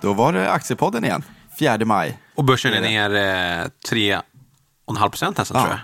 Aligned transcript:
Då 0.00 0.12
var 0.12 0.32
det 0.32 0.50
Aktiepodden 0.50 1.04
igen. 1.04 1.22
4 1.58 1.84
maj. 1.84 2.18
Och 2.34 2.44
börsen 2.44 2.72
är 2.74 2.80
ner 2.80 3.10
eh, 3.14 3.66
3,5 3.90 5.08
procent 5.08 5.38
nästan 5.38 5.56
Ja. 5.56 5.62
tror 5.64 5.74
jag. 5.76 5.80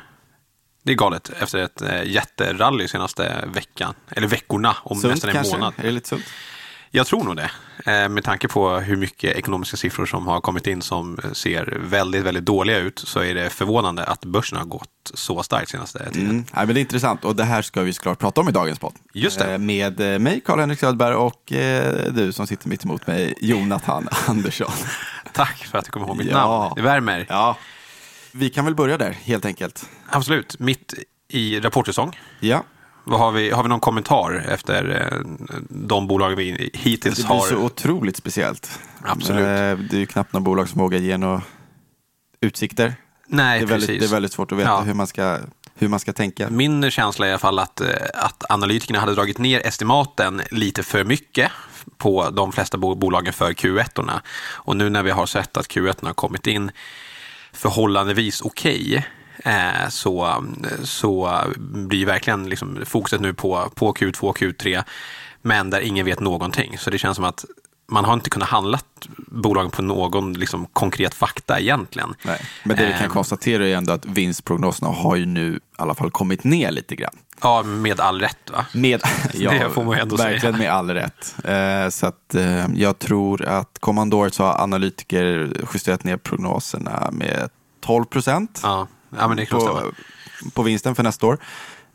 Det 0.83 0.93
är 0.93 0.97
galet 0.97 1.31
efter 1.41 1.59
ett 1.59 1.83
eh, 1.83 2.03
jätterally 2.05 2.89
senaste 2.89 3.45
veckan. 3.55 3.95
Eller 4.11 4.27
veckorna, 4.29 4.77
om 4.83 4.97
Sunt 5.01 5.13
nästan 5.15 5.31
en 5.31 5.35
kanske? 5.37 5.57
månad. 5.57 5.75
Är 5.77 5.83
det 5.83 5.91
lite 5.91 6.09
sunt? 6.09 6.25
Jag 6.91 7.07
tror 7.07 7.25
nog 7.25 7.37
det. 7.37 7.51
Eh, 7.87 8.09
med 8.09 8.25
tanke 8.25 8.49
på 8.49 8.71
hur 8.79 8.97
mycket 8.97 9.37
ekonomiska 9.37 9.77
siffror 9.77 10.07
som 10.07 10.27
har 10.27 10.41
kommit 10.41 10.67
in 10.67 10.83
som 10.83 11.19
ser 11.33 11.79
väldigt, 11.81 12.23
väldigt 12.23 12.45
dåliga 12.45 12.79
ut 12.79 12.99
så 12.99 13.21
är 13.21 13.35
det 13.35 13.51
förvånande 13.51 14.05
att 14.05 14.25
börsen 14.25 14.59
har 14.59 14.65
gått 14.65 14.89
så 15.15 15.43
starkt 15.43 15.71
senaste 15.71 16.11
tiden. 16.13 16.31
Mm. 16.31 16.45
Ja, 16.55 16.59
men 16.67 16.69
det 16.75 16.79
är 16.79 16.83
intressant 16.83 17.25
och 17.25 17.37
det 17.37 17.45
här 17.45 17.63
ska 17.63 17.83
vi 17.83 17.93
såklart 17.93 18.19
prata 18.19 18.41
om 18.41 18.49
i 18.49 18.53
dagens 18.53 18.79
podd. 18.79 18.95
Just 19.13 19.39
det. 19.39 19.53
Eh, 19.53 19.59
Med 19.59 20.01
eh, 20.15 20.19
mig, 20.19 20.41
Karl-Henrik 20.47 20.79
Söderberg 20.81 21.15
och 21.15 21.43
du 22.11 22.33
som 22.33 22.47
sitter 22.47 22.69
mitt 22.69 22.85
emot 22.85 23.07
mig, 23.07 23.35
Jonathan 23.41 24.09
Andersson. 24.27 24.73
Tack 25.33 25.57
för 25.67 25.79
att 25.79 25.85
du 25.85 25.91
kom 25.91 26.03
ihåg 26.03 26.17
mitt 26.17 26.27
Ja. 26.31 26.59
namn. 26.61 26.73
Det 26.77 26.83
värmer. 26.83 27.27
Ja, 27.29 27.57
vi 28.33 28.51
kan 28.51 28.65
väl 28.65 28.75
börja 28.75 28.99
där 28.99 29.11
helt 29.11 29.45
enkelt. 29.45 29.89
Absolut. 30.09 30.59
Mitt 30.59 30.95
i 31.29 31.61
rapportsäsong. 31.61 32.19
Ja, 32.41 32.65
Vad 33.09 33.21
har, 33.21 33.33
vi, 33.33 33.51
har 33.51 33.63
vi 33.63 33.69
någon 33.69 33.81
kommentar 33.81 34.45
efter 34.49 35.09
eh, 35.13 35.19
de 35.71 36.07
bolag 36.07 36.31
vi 36.37 36.71
hittills 36.75 37.17
det 37.17 37.23
blir 37.27 37.35
har? 37.37 37.47
så 37.47 37.57
otroligt 37.57 38.17
speciellt. 38.17 38.79
Absolut. 39.03 39.41
Eh, 39.41 39.47
Det 39.91 39.97
är 39.97 39.99
ju 39.99 40.07
knappt 40.07 40.33
någon 40.33 40.45
bolag 40.45 40.69
som 40.69 40.81
vågar 40.81 40.99
ge 40.99 41.17
några 41.17 41.43
utsikter. 42.41 42.95
Nej, 43.29 43.59
Det 43.59 43.65
är, 43.65 43.67
väldigt, 43.67 43.89
precis. 43.89 44.01
det 44.03 44.07
är 44.07 44.15
väldigt 44.17 44.33
svårt 44.33 44.53
att 44.53 44.59
veta 44.59 44.71
Ja. 44.71 44.81
hur, 44.81 44.95
man 44.95 45.07
ska, 45.07 45.39
hur 45.75 45.89
man 45.89 46.01
ska 46.01 46.13
tänka. 46.13 46.51
Min 46.51 46.91
känsla 46.91 47.27
är 47.27 47.31
i 47.31 47.33
alla 47.33 47.39
fall 47.39 47.59
att, 47.59 47.81
eh, 47.81 47.89
att 48.15 48.45
analytikerna 48.51 49.01
hade 49.01 49.15
dragit 49.15 49.39
ner 49.39 49.67
estimaten 49.67 50.43
lite 50.51 50.83
för 50.83 51.05
mycket 51.05 51.51
på 51.97 52.31
de 52.31 52.53
flesta 52.53 52.79
bo- 52.79 52.95
bolagen 52.95 53.33
för 53.33 53.53
Q1. 53.53 54.21
Och 54.53 54.77
nu 54.77 54.91
när 54.91 55.03
vi 55.03 55.11
har 55.11 55.27
sett 55.27 55.57
att 55.57 55.69
Q1 55.69 56.07
har 56.07 56.13
kommit 56.15 56.47
in 56.47 56.71
förhållandevis 57.53 58.41
okej 58.41 59.07
eh, 59.47 59.89
så, 59.89 60.45
så 60.83 61.41
blir 61.59 62.07
verkligen 62.07 62.49
liksom 62.49 62.79
fokuset 62.87 63.21
nu 63.21 63.35
på, 63.35 63.71
på 63.75 63.93
Q2 63.95 64.21
och 64.23 64.39
Q3 64.39 64.85
men 65.43 65.71
där 65.71 65.81
ingen 65.81 66.05
vet 66.07 66.21
någonting. 66.21 66.79
Så 66.79 66.91
det 66.91 66.99
känns 66.99 67.17
som 67.17 67.25
att 67.25 67.45
man 67.89 68.05
har 68.05 68.15
inte 68.15 68.31
kunnat 68.31 68.49
handla 68.49 68.79
bolagen 69.17 69.71
på 69.71 69.83
någon 69.83 70.33
liksom, 70.33 70.67
konkret 70.73 71.15
fakta 71.15 71.61
egentligen. 71.61 72.15
Nej. 72.23 72.41
Men 72.65 72.77
det 72.77 72.87
vi 72.87 72.93
kan 72.93 73.03
Ehm. 73.03 73.11
konstatera 73.11 73.69
är 73.69 73.75
ändå 73.77 73.93
att 73.93 74.05
vinstprognoserna 74.07 74.91
har 74.91 75.17
ju 75.17 75.27
nu 75.27 75.57
i 75.57 75.61
alla 75.77 75.95
fall 75.95 76.11
kommit 76.11 76.45
ner 76.45 76.71
lite 76.71 76.97
grann. 76.97 77.15
Ja, 77.43 77.63
med 77.63 78.01
all 78.01 78.21
rätt 78.21 78.51
va? 78.53 78.67
Med, 78.73 79.01
Det 79.33 79.71
får 79.75 79.85
man 79.85 79.99
ändå 79.99 80.17
verkligen 80.17 80.41
säga. 80.55 80.57
med 80.57 80.73
all 80.73 80.91
rätt. 80.91 81.35
Eh, 81.45 81.89
så 81.91 82.07
att, 82.07 82.35
eh, 82.35 82.67
jag 82.75 82.99
tror 82.99 83.45
att 83.45 83.79
kommande 83.81 84.17
året 84.17 84.35
så 84.35 84.43
har 84.45 84.63
analytiker 84.63 85.53
justerat 85.75 86.05
ner 86.05 86.17
prognoserna 86.17 87.09
med 87.13 87.49
12 87.81 88.05
procent 88.05 88.61
Ja, 88.63 88.87
ja 89.11 89.29
men 89.29 89.37
det 89.37 89.47
kan 89.47 89.61
stämma. 89.61 89.81
på, 89.81 90.51
på 90.51 90.63
vinsten 90.63 90.95
för 90.95 91.03
nästa 91.03 91.27
år. 91.27 91.39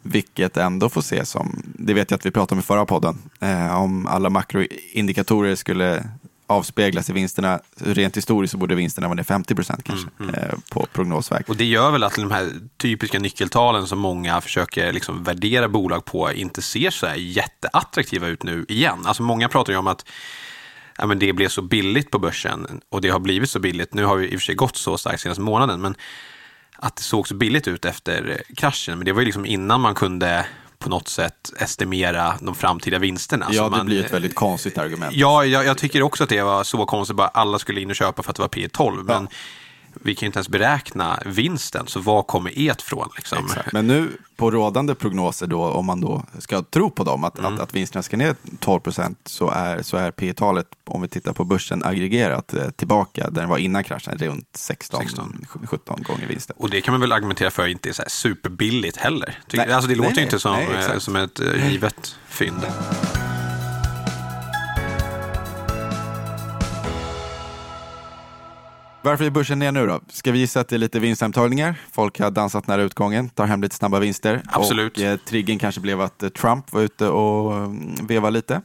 Vilket 0.03 0.57
ändå 0.57 0.89
får 0.89 1.01
ses 1.01 1.29
som, 1.29 1.61
det 1.65 1.93
vet 1.93 2.11
jag 2.11 2.17
att 2.17 2.25
vi 2.25 2.31
pratade 2.31 2.55
om 2.55 2.59
i 2.59 2.63
förra 2.63 2.85
podden, 2.85 3.17
eh, 3.39 3.81
om 3.81 4.07
alla 4.07 4.29
makroindikatorer 4.29 5.55
skulle 5.55 6.03
avspeglas 6.51 7.09
i 7.09 7.13
vinsterna, 7.13 7.59
rent 7.75 8.17
historiskt 8.17 8.51
så 8.51 8.57
borde 8.57 8.75
vinsterna 8.75 9.07
vara 9.07 9.15
ner 9.15 9.23
50 9.23 9.55
procent 9.55 9.83
kanske 9.83 10.07
eh, 10.19 10.59
på 10.69 10.87
prognosväg. 10.93 11.43
Och 11.47 11.55
det 11.55 11.65
gör 11.65 11.91
väl 11.91 12.03
att 12.03 12.15
de 12.15 12.31
här 12.31 12.49
typiska 12.77 13.19
nyckeltalen 13.19 13.87
som 13.87 13.99
många 13.99 14.41
försöker 14.41 14.93
liksom 14.93 15.23
värdera 15.23 15.67
bolag 15.67 16.05
på 16.05 16.31
inte 16.33 16.61
ser 16.61 16.89
så 16.89 17.05
här 17.05 17.15
jätteattraktiva 17.15 18.27
ut 18.27 18.43
nu 18.43 18.65
igen. 18.67 18.99
Alltså 19.05 19.23
många 19.23 19.49
pratar 19.49 19.73
ju 19.73 19.79
om 19.79 19.87
att 19.87 20.05
ja, 20.97 21.05
men 21.05 21.19
det 21.19 21.33
blev 21.33 21.47
så 21.49 21.61
billigt 21.61 22.11
på 22.11 22.19
börsen 22.19 22.81
och 22.89 23.01
det 23.01 23.09
har 23.09 23.19
blivit 23.19 23.49
så 23.49 23.59
billigt. 23.59 23.93
Nu 23.93 24.05
har 24.05 24.15
vi 24.15 24.27
i 24.27 24.35
och 24.35 24.39
för 24.39 24.45
sig 24.45 24.55
gått 24.55 24.77
så 24.77 24.97
starkt 24.97 25.21
senaste 25.21 25.41
månaden, 25.41 25.81
men 25.81 25.95
att 26.81 26.95
det 26.95 27.03
såg 27.03 27.27
så 27.27 27.33
billigt 27.33 27.67
ut 27.67 27.85
efter 27.85 28.43
kraschen. 28.57 28.97
Men 28.97 29.05
det 29.05 29.11
var 29.11 29.21
ju 29.21 29.25
liksom 29.25 29.45
innan 29.45 29.81
man 29.81 29.95
kunde 29.95 30.45
på 30.79 30.89
något 30.89 31.07
sätt 31.07 31.51
estimera 31.59 32.33
de 32.41 32.55
framtida 32.55 32.99
vinsterna. 32.99 33.47
ja, 33.51 33.63
det 33.63 33.69
man, 33.69 33.85
blir 33.85 34.05
ett 34.05 34.13
väldigt 34.13 34.35
konstigt 34.35 34.77
argument. 34.77 35.15
Ja, 35.15 35.45
jag, 35.45 35.65
jag 35.65 35.77
tycker 35.77 36.01
också 36.01 36.23
att 36.23 36.29
det 36.29 36.41
var 36.41 36.63
så 36.63 36.85
konstigt. 36.85 37.17
Bara 37.17 37.27
alla 37.27 37.59
skulle 37.59 37.81
in 37.81 37.89
och 37.89 37.95
köpa 37.95 38.23
för 38.23 38.29
att 38.29 38.35
det 38.35 38.41
var 38.41 38.49
P 38.49 38.67
12. 38.69 39.05
Men 39.05 39.27
vi 39.93 40.15
kan 40.15 40.21
ju 40.21 40.27
inte 40.27 40.37
ens 40.37 40.49
beräkna 40.49 41.19
vinsten. 41.25 41.87
Så 41.87 41.99
var 41.99 42.23
kommer 42.23 42.69
et 42.69 42.81
från? 42.81 43.09
Liksom? 43.15 43.45
Exakt. 43.45 43.71
Men 43.73 43.87
nu 43.87 44.17
på 44.35 44.51
rådande 44.51 44.95
prognoser 44.95 45.47
då, 45.47 45.63
om 45.63 45.85
man 45.85 46.01
då 46.01 46.25
ska 46.39 46.61
tro 46.61 46.89
på 46.89 47.03
dem, 47.03 47.23
att, 47.23 47.39
Mm. 47.39 47.53
att, 47.53 47.59
att 47.59 47.75
vinsterna 47.75 48.03
ska 48.03 48.17
ner 48.17 48.35
12 48.59 48.79
procent, 48.79 49.19
så 49.25 49.49
är, 49.49 49.81
så 49.81 49.97
är 49.97 50.11
P 50.11 50.33
talet 50.33 50.67
om 50.85 51.01
vi 51.01 51.07
tittar 51.07 51.33
på 51.33 51.43
börsen, 51.43 51.83
aggregerat 51.83 52.53
eh, 52.53 52.69
tillbaka 52.69 53.29
där 53.29 53.41
den 53.41 53.49
var 53.49 53.57
innan 53.57 53.83
kraschen, 53.83 54.17
runt 54.17 54.49
16, 54.53 55.01
16. 55.01 55.45
17 55.65 56.03
gånger 56.03 56.27
vinsten. 56.27 56.55
Och 56.59 56.69
det 56.69 56.81
kan 56.81 56.91
man 56.93 57.01
väl 57.01 57.11
argumentera 57.11 57.51
för 57.51 57.67
inte 57.67 57.89
är 57.89 57.93
så 57.93 58.03
superbilligt 58.07 58.97
heller. 58.97 59.37
Tycker, 59.47 59.65
Nej. 59.65 59.75
alltså 59.75 59.87
det 59.89 59.95
Nej, 59.95 60.07
låter 60.07 60.17
ju 60.17 60.23
inte 60.23 60.39
som, 60.39 60.55
Nej, 60.55 60.85
eh, 60.93 60.97
som 60.97 61.15
ett 61.15 61.39
eh, 61.39 61.71
givet 61.71 62.15
fynd. 62.27 62.61
Varför 69.03 69.25
är 69.25 69.29
börsen 69.29 69.59
ner 69.59 69.71
nu 69.71 69.87
då? 69.87 69.99
Ska 70.07 70.31
vi 70.31 70.39
gissa 70.39 70.59
att 70.59 70.67
det 70.67 70.75
är 70.75 70.77
lite 70.77 70.99
vinsthemtagningar? 70.99 71.75
Folk 71.91 72.19
har 72.19 72.31
dansat 72.31 72.67
nära 72.67 72.81
utgången, 72.81 73.29
tar 73.29 73.45
hem 73.45 73.61
lite 73.61 73.75
snabba 73.75 73.99
vinster. 73.99 74.41
Absolut. 74.47 74.97
Och 74.97 75.03
eh, 75.03 75.17
triggern 75.17 75.59
kanske 75.59 75.81
blev 75.81 76.01
att 76.01 76.23
eh, 76.23 76.29
Trump 76.29 76.73
var 76.73 76.81
ute 76.81 77.07
och 77.07 77.53
mm, 77.55 78.07
vevade 78.07 78.33
lite. 78.33 78.61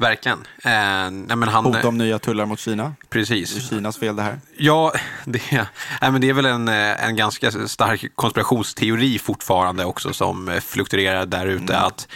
Verkligen. 0.00 0.38
Eh, 0.64 0.70
nej, 1.10 1.36
men 1.36 1.42
han, 1.42 1.64
Hot 1.64 1.84
om 1.84 1.98
nya 1.98 2.18
tullar 2.18 2.46
mot 2.46 2.60
Kina. 2.60 2.82
Det 2.82 2.88
är 2.90 2.94
Precis. 3.08 3.68
Kinas 3.70 3.98
fel 3.98 4.16
det 4.16 4.22
här. 4.22 4.40
Ja, 4.56 4.92
det, 5.24 5.40
nej, 6.00 6.10
men 6.10 6.20
det 6.20 6.28
är 6.28 6.32
väl 6.32 6.46
en, 6.46 6.68
eh, 6.68 7.04
en 7.04 7.16
ganska 7.16 7.50
stark 7.50 8.04
konspirationsteori 8.14 9.18
fortfarande 9.18 9.84
också 9.84 10.12
som 10.12 10.48
eh, 10.48 10.60
fluktuerar 10.60 11.26
där 11.26 11.46
ute. 11.46 11.74
Mm. 11.74 11.86
Att, 11.86 12.08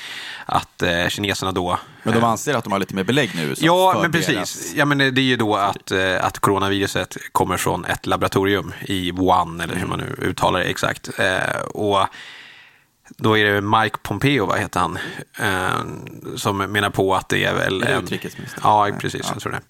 att 0.47 0.83
eh, 0.83 1.09
kineserna 1.09 1.53
då 1.53 1.79
Men 2.03 2.15
de 2.15 2.25
anser 2.25 2.55
att 2.55 2.65
de 2.65 2.73
har 2.73 2.81
lite 2.81 2.95
mer 2.95 3.05
belägg 3.05 3.31
nu. 3.35 3.55
Ja, 3.59 3.99
men 4.03 4.11
deras- 4.13 4.27
precis. 4.27 4.73
Ja, 4.77 4.85
men 4.85 4.99
det 4.99 5.21
är 5.21 5.23
ju 5.23 5.37
då 5.37 5.57
att, 5.57 5.91
eh, 5.91 6.25
att 6.25 6.39
coronaviruset 6.39 7.17
kommer 7.33 7.57
från 7.57 7.85
ett 7.85 8.07
laboratorium 8.07 8.73
i 8.81 9.11
Wuhan, 9.11 9.61
eller 9.61 9.75
hur 9.75 9.87
man 9.87 9.99
nu 9.99 10.17
uttalar 10.23 10.59
det 10.61 10.65
exakt. 10.65 11.11
Eh, 11.19 11.61
Och 11.63 12.07
då 13.17 13.39
är 13.39 13.45
det 13.45 13.61
Mike 13.61 13.97
Pompeo, 14.03 14.47
vad 14.47 14.59
heter 14.59 14.81
han, 14.81 14.99
eh, 15.39 16.37
som 16.37 16.57
menar 16.59 16.91
på 16.91 17.15
att 17.15 17.29
det 17.29 17.45
är 17.45 17.55
väl... 17.55 17.83
Är 17.83 17.87
det 17.87 17.99
utrikesministern? 17.99 18.61
Ja, 18.65 18.89
Ja. 18.89 18.95
precis. 19.01 19.31
Jag 19.33 19.41
tror 19.43 19.53
det. 19.53 19.61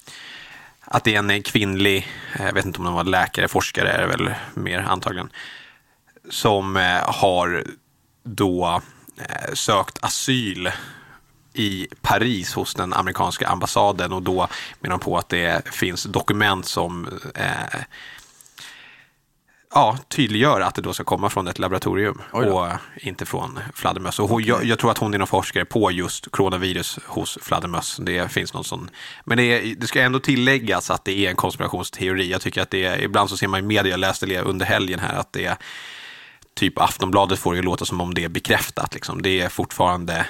Att 0.85 1.05
det 1.05 1.15
är 1.15 1.19
en 1.31 1.43
kvinnlig, 1.43 2.09
eh, 2.39 2.47
jag 2.47 2.53
vet 2.53 2.65
inte 2.65 2.79
om 2.79 2.85
de 2.85 2.95
var 2.95 3.05
läkare, 3.05 3.49
forskare 3.49 3.89
är 3.91 4.01
det 4.01 4.07
väl 4.07 4.35
mer 4.55 4.79
antagligen, 4.79 5.31
som 6.31 6.77
eh, 6.77 7.01
har 7.05 7.65
då 8.25 8.83
sökt 9.53 10.05
asyl 10.05 10.71
i 11.53 11.89
Paris 12.01 12.55
hos 12.55 12.75
den 12.75 12.93
amerikanska 12.93 13.49
ambassaden 13.49 14.13
och 14.13 14.23
då 14.23 14.49
menar 14.81 14.97
de 14.97 15.05
på 15.05 15.19
att 15.19 15.29
det 15.29 15.69
finns 15.69 16.05
dokument 16.05 16.67
som 16.67 17.09
eh, 17.35 17.81
ja, 19.75 19.99
tydliggör 20.09 20.61
att 20.61 20.75
det 20.75 20.83
då 20.83 20.93
ska 20.93 21.05
komma 21.05 21.31
från 21.31 21.49
ett 21.49 21.59
laboratorium 21.59 22.23
och 22.31 22.67
inte 22.97 23.27
från 23.27 23.59
fladdermöss. 23.75 24.19
Och 24.21 24.29
hon, 24.29 24.45
jag, 24.45 24.65
jag 24.65 24.79
tror 24.79 24.91
att 24.91 24.99
hon 24.99 25.15
är 25.15 25.19
någon 25.19 25.27
forskare 25.27 25.65
på 25.65 25.91
just 25.91 26.31
coronavirus 26.31 26.99
hos 27.07 27.39
fladdermöss. 27.43 27.97
Det 28.03 28.33
finns 28.33 28.55
någon 28.55 28.65
sån. 28.65 28.91
Men 29.25 29.39
det, 29.39 29.43
är, 29.45 29.75
det 29.75 29.87
ska 29.87 30.01
ändå 30.01 30.19
tilläggas 30.19 30.91
att 30.91 31.05
det 31.05 31.27
är 31.27 31.31
en 31.31 31.37
konspirationsteori. 31.37 32.31
Jag 32.31 32.41
tycker 32.41 32.63
att 32.63 32.71
det 32.71 32.85
är, 32.85 33.03
ibland 33.03 33.31
så 33.31 33.37
ser 33.37 33.49
man 33.49 33.61
i 33.61 33.63
media, 33.63 33.91
jag 33.91 34.01
läste 34.01 34.27
det 34.27 34.41
under 34.41 34.67
helgen 34.67 34.99
här, 34.99 35.15
att 35.15 35.33
det 35.33 35.45
är 35.45 35.57
typ 36.55 36.79
Aftonbladet 36.79 37.39
får 37.39 37.55
det 37.55 37.63
låta 37.63 37.85
som 37.85 38.01
om 38.01 38.15
det 38.15 38.25
är 38.25 38.29
bekräftat. 38.29 38.95
Liksom. 38.95 39.23
Det 39.23 39.41
är 39.41 39.49
fortfarande 39.49 40.27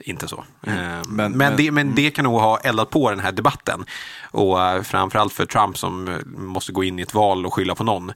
inte 0.00 0.28
så. 0.28 0.44
Eh, 0.66 0.72
Men, 1.08 1.32
Men- 1.32 1.56
det, 1.56 1.70
men 1.70 1.94
det 1.94 2.10
kan 2.10 2.24
nog 2.24 2.40
ha 2.40 2.58
eldat 2.58 2.90
på 2.90 3.10
den 3.10 3.20
här 3.20 3.32
debatten. 3.32 3.84
Och 4.30 4.62
eh, 4.62 4.82
framförallt 4.82 5.32
för 5.32 5.46
Trump 5.46 5.78
som 5.78 6.08
eh, 6.08 6.14
måste 6.26 6.72
gå 6.72 6.84
in 6.84 6.98
i 6.98 7.02
ett 7.02 7.14
val 7.14 7.46
och 7.46 7.54
skylla 7.54 7.74
på 7.74 7.84
någon, 7.84 8.12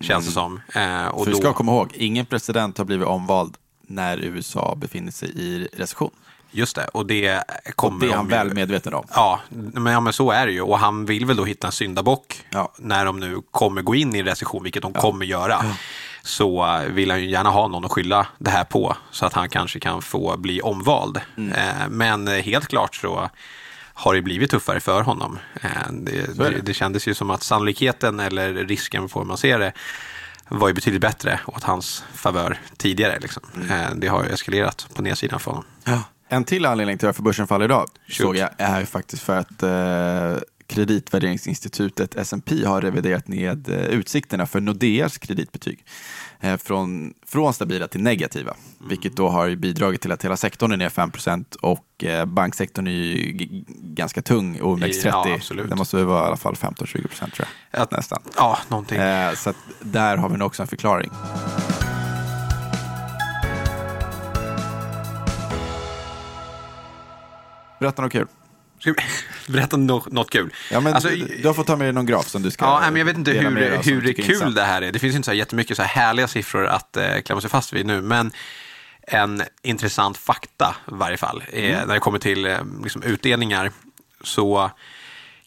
känns 0.00 0.26
det 0.26 0.32
som. 0.32 0.60
Eh, 0.74 1.06
och 1.06 1.24
För 1.24 1.26
vi 1.26 1.32
då- 1.32 1.38
ska 1.38 1.52
komma 1.52 1.72
ihåg, 1.72 1.90
ingen 1.94 2.26
president 2.26 2.78
har 2.78 2.84
blivit 2.84 3.06
omvald 3.06 3.56
när 3.86 4.18
USA 4.18 4.74
befinner 4.76 5.12
sig 5.12 5.28
i 5.28 5.68
recession. 5.76 6.10
Just 6.50 6.76
det, 6.76 6.84
och 6.88 7.06
det 7.06 7.38
Och 7.68 7.76
kommer 7.76 8.00
det 8.06 8.12
är 8.12 8.16
han 8.16 8.28
de 8.28 8.34
väl 8.36 8.54
medveten 8.54 8.94
om. 8.94 9.04
Ja 9.14 9.40
men, 9.48 9.92
ja, 9.92 10.00
men 10.00 10.12
så 10.12 10.30
är 10.30 10.46
det 10.46 10.52
ju. 10.52 10.60
Och 10.60 10.78
han 10.78 11.06
vill 11.06 11.26
väl 11.26 11.36
då 11.36 11.44
hitta 11.44 11.66
en 11.66 11.72
syndabock 11.72 12.42
Ja. 12.50 12.72
när 12.78 13.04
de 13.04 13.20
nu 13.20 13.40
kommer 13.50 13.82
gå 13.82 13.94
in 13.94 14.14
i 14.14 14.22
recession, 14.22 14.62
vilket 14.62 14.82
de 14.82 14.92
kommer 14.92 15.26
göra. 15.26 15.64
Så 16.24 16.80
vill 16.88 17.10
han 17.10 17.20
ju 17.20 17.30
gärna 17.30 17.50
ha 17.50 17.68
någon 17.68 17.84
att 17.84 17.92
skylla 17.92 18.26
det 18.38 18.50
här 18.50 18.64
på, 18.64 18.96
så 19.10 19.26
att 19.26 19.32
han 19.32 19.48
kanske 19.48 19.80
kan 19.80 20.02
få 20.02 20.36
bli 20.36 20.60
omvald. 20.60 21.20
Mm. 21.36 21.52
Eh, 21.52 21.88
men 21.88 22.26
helt 22.26 22.66
klart 22.68 22.94
så 22.94 23.30
har 23.94 24.14
det 24.14 24.22
blivit 24.22 24.50
tuffare 24.50 24.80
för 24.80 25.02
honom. 25.02 25.38
Eh, 25.62 25.70
det, 25.90 26.38
det. 26.38 26.60
det. 26.62 26.74
kändes 26.74 27.08
ju 27.08 27.14
som 27.14 27.30
att 27.30 27.42
sannolikheten, 27.42 28.20
eller 28.20 28.54
risken 28.54 29.08
får 29.08 29.24
man 29.24 29.36
se 29.36 29.56
det, 29.56 29.72
var 30.48 30.68
ju 30.68 30.74
betydligt 30.74 31.02
bättre 31.02 31.40
åt 31.46 31.62
hans 31.62 32.04
favör 32.14 32.58
tidigare. 32.76 33.18
Liksom. 33.20 33.42
Mm. 33.56 33.70
Eh, 33.70 33.90
det 33.94 34.06
har 34.06 34.24
ju 34.24 34.30
eskalerat 34.30 34.86
på 34.94 35.02
nedsidan 35.02 35.40
för 35.40 35.50
honom. 35.50 35.64
En 36.28 36.44
till 36.44 36.66
anledning 36.66 36.98
till 36.98 37.06
varför 37.06 37.22
börsen 37.22 37.46
faller 37.46 37.64
idag 37.64 37.88
Shoot. 38.06 38.16
såg 38.16 38.36
jag 38.36 38.50
är 38.58 38.84
faktiskt 38.84 39.22
för 39.22 39.38
att 39.38 39.62
eh, 39.62 40.42
kreditvärderingsinstitutet 40.66 42.14
S&P 42.16 42.64
har 42.64 42.80
reviderat 42.80 43.28
ned 43.28 43.68
eh, 43.68 43.76
utsikterna 43.76 44.46
för 44.46 44.60
Nordeas 44.60 45.18
kreditbetyg 45.18 45.84
eh, 46.40 46.56
från, 46.56 47.14
från 47.26 47.54
stabila 47.54 47.88
till 47.88 48.02
negativa, 48.02 48.50
mm. 48.50 48.88
vilket 48.88 49.16
då 49.16 49.28
har 49.28 49.54
bidragit 49.54 50.00
till 50.00 50.12
att 50.12 50.24
hela 50.24 50.36
sektorn 50.36 50.72
är 50.72 50.76
ner 50.76 50.88
5% 50.88 51.56
och 51.56 52.04
eh, 52.04 52.24
banksektorn 52.24 52.86
är 52.86 52.90
ju 52.90 53.32
ganska 53.82 54.22
tung, 54.22 54.58
OMX30. 54.60 55.40
Ja, 55.50 55.64
det 55.68 55.76
måste 55.76 56.04
vara 56.04 56.24
i 56.24 56.26
alla 56.26 56.36
fall 56.36 56.54
15-20 56.54 57.08
procent 57.08 57.34
tror 57.34 57.48
jag. 57.70 57.82
Att, 57.82 57.90
nästan. 57.90 58.22
Ja, 58.36 58.58
någonting. 58.68 58.98
Så 59.36 59.52
där 59.80 60.16
har 60.16 60.28
vi 60.28 60.36
nog 60.36 60.46
också 60.46 60.62
en 60.62 60.68
förklaring. 60.68 61.10
Berätta 67.80 68.02
något 68.02 68.12
kul. 68.12 68.26
Berätta 69.52 69.76
något 69.76 70.30
kul. 70.30 70.52
Ja, 70.70 70.80
men 70.80 70.94
alltså, 70.94 71.08
du 71.42 71.46
har 71.46 71.54
fått 71.54 71.66
ta 71.66 71.76
med 71.76 71.86
dig 71.86 71.92
någon 71.92 72.06
graf 72.06 72.28
som 72.28 72.42
du 72.42 72.50
ska 72.50 72.64
Ja, 72.64 72.80
men 72.80 72.96
jag 72.96 73.04
vet 73.04 73.16
inte 73.16 73.30
hur, 73.30 73.82
hur 73.82 74.12
kul 74.12 74.54
det 74.54 74.62
här 74.62 74.82
är. 74.82 74.92
Det 74.92 74.98
finns 74.98 75.16
inte 75.16 75.26
så 75.26 75.32
jättemycket 75.32 75.76
så 75.76 75.82
här 75.82 76.02
härliga 76.02 76.28
siffror 76.28 76.66
att 76.66 76.96
eh, 76.96 77.20
klämma 77.24 77.40
sig 77.40 77.50
fast 77.50 77.72
vid 77.72 77.86
nu. 77.86 78.02
Men 78.02 78.32
en 79.06 79.42
intressant 79.62 80.16
fakta 80.16 80.76
i 80.88 80.94
varje 80.94 81.16
fall. 81.16 81.44
Eh, 81.52 81.74
mm. 81.74 81.88
När 81.88 81.94
det 81.94 82.00
kommer 82.00 82.18
till 82.18 82.46
eh, 82.46 82.58
liksom, 82.82 83.02
utdelningar 83.02 83.72
så 84.22 84.70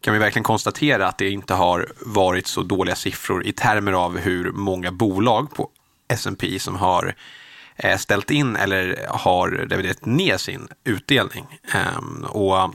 kan 0.02 0.14
vi 0.14 0.20
verkligen 0.20 0.44
konstatera 0.44 1.08
att 1.08 1.18
det 1.18 1.30
inte 1.30 1.54
har 1.54 1.88
varit 2.00 2.48
så 2.48 2.62
dåliga 2.62 2.96
siffror 2.96 3.46
i 3.46 3.54
termer 3.54 3.92
av 3.92 4.18
hur 4.18 4.52
många 4.52 4.92
bolag 4.92 5.56
på 5.56 5.70
S&P 6.08 6.60
som 6.60 6.76
har 6.76 7.16
eh, 7.76 7.98
ställt 7.98 8.32
in 8.32 8.56
eller 8.56 9.06
har 9.10 9.50
reviderat 9.50 10.06
ner 10.06 10.38
sin 10.38 10.68
utdelning. 10.84 11.46
Ehm, 11.74 12.24
och 12.24 12.74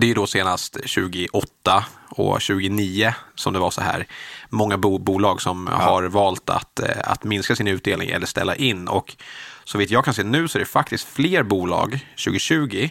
det 0.00 0.10
är 0.10 0.14
då 0.14 0.26
senast 0.26 0.72
2008 0.72 1.84
och 2.08 2.40
2009 2.40 3.14
som 3.34 3.52
det 3.52 3.58
var 3.58 3.70
så 3.70 3.80
här 3.80 4.06
många 4.48 4.78
bo 4.78 4.98
bolag 4.98 5.42
som 5.42 5.68
ja. 5.70 5.76
har 5.76 6.02
valt 6.02 6.50
att, 6.50 6.80
eh, 6.80 6.96
att 7.04 7.24
minska 7.24 7.56
sin 7.56 7.68
utdelning 7.68 8.10
eller 8.10 8.26
ställa 8.26 8.56
in. 8.56 8.88
Och 8.88 9.16
så 9.64 9.78
vitt 9.78 9.90
jag 9.90 10.04
kan 10.04 10.14
se 10.14 10.22
nu 10.22 10.48
så 10.48 10.58
är 10.58 10.60
det 10.60 10.66
faktiskt 10.66 11.08
fler 11.08 11.42
bolag 11.42 12.06
2020 12.24 12.88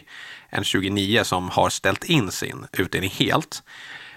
än 0.50 0.64
2009 0.64 1.24
som 1.24 1.48
har 1.50 1.70
ställt 1.70 2.04
in 2.04 2.30
sin 2.30 2.66
utdelning 2.72 3.10
helt. 3.10 3.62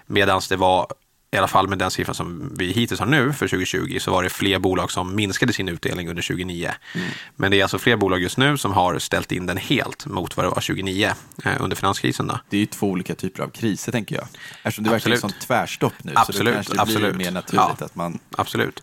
Medan 0.06 0.40
det 0.48 0.56
var 0.56 0.86
i 1.32 1.36
alla 1.36 1.48
fall 1.48 1.68
med 1.68 1.78
den 1.78 1.90
siffran 1.90 2.14
som 2.14 2.54
vi 2.58 2.72
hittills 2.72 3.00
har 3.00 3.06
nu 3.06 3.32
för 3.32 3.48
2020, 3.48 3.98
så 4.00 4.10
var 4.10 4.22
det 4.22 4.30
fler 4.30 4.58
bolag 4.58 4.90
som 4.90 5.14
minskade 5.14 5.52
sin 5.52 5.68
utdelning 5.68 6.08
under 6.08 6.22
2009. 6.22 6.70
Mm. 6.94 7.06
Men 7.36 7.50
det 7.50 7.58
är 7.58 7.62
alltså 7.62 7.78
fler 7.78 7.96
bolag 7.96 8.22
just 8.22 8.36
nu 8.38 8.56
som 8.56 8.72
har 8.72 8.98
ställt 8.98 9.32
in 9.32 9.46
den 9.46 9.56
helt 9.56 10.06
mot 10.06 10.36
vad 10.36 10.46
det 10.46 10.50
var 10.50 10.54
2009 10.54 11.12
eh, 11.44 11.52
under 11.60 11.76
finanskrisen. 11.76 12.26
Då. 12.26 12.38
Det 12.48 12.56
är 12.56 12.60
ju 12.60 12.66
två 12.66 12.86
olika 12.86 13.14
typer 13.14 13.42
av 13.42 13.48
kriser 13.48 13.92
tänker 13.92 14.16
jag. 14.16 14.26
Eftersom 14.62 14.84
det 14.84 14.90
verkar 14.90 15.16
som 15.16 15.32
tvärstopp 15.32 15.92
nu 16.02 16.12
absolut, 16.14 16.36
så 16.36 16.44
det 16.44 16.52
kanske 16.52 16.82
absolut. 16.82 17.14
blir 17.14 17.24
mer 17.24 17.32
naturligt 17.32 17.80
ja, 17.80 17.86
att 17.86 17.94
man... 17.94 18.18
Absolut. 18.30 18.82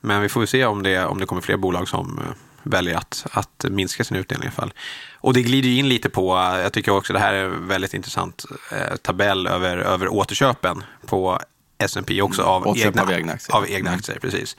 Men 0.00 0.22
vi 0.22 0.28
får 0.28 0.46
se 0.46 0.64
om 0.64 0.82
det, 0.82 1.04
om 1.04 1.18
det 1.18 1.26
kommer 1.26 1.42
fler 1.42 1.56
bolag 1.56 1.88
som 1.88 2.18
eh, 2.18 2.24
väljer 2.62 2.96
att, 2.96 3.26
att 3.32 3.64
minska 3.70 4.04
sin 4.04 4.16
utdelning 4.16 4.44
i 4.44 4.48
alla 4.48 4.52
fall. 4.52 4.72
Och 5.14 5.34
det 5.34 5.42
glider 5.42 5.68
in 5.68 5.88
lite 5.88 6.08
på, 6.08 6.36
jag 6.62 6.72
tycker 6.72 6.92
också 6.92 7.12
det 7.12 7.18
här 7.18 7.32
är 7.32 7.44
en 7.44 7.68
väldigt 7.68 7.94
intressant 7.94 8.44
eh, 8.72 8.96
tabell 8.96 9.46
över, 9.46 9.76
över 9.76 10.08
återköpen 10.08 10.84
på 11.06 11.40
S&P 11.80 12.22
också 12.22 12.42
av 12.42 12.76
egna, 12.78 13.02
av 13.02 13.12
egna 13.12 13.32
aktier. 13.32 13.56
Av 13.56 13.70
egna 13.70 13.90
aktier 13.90 14.18
precis. 14.18 14.56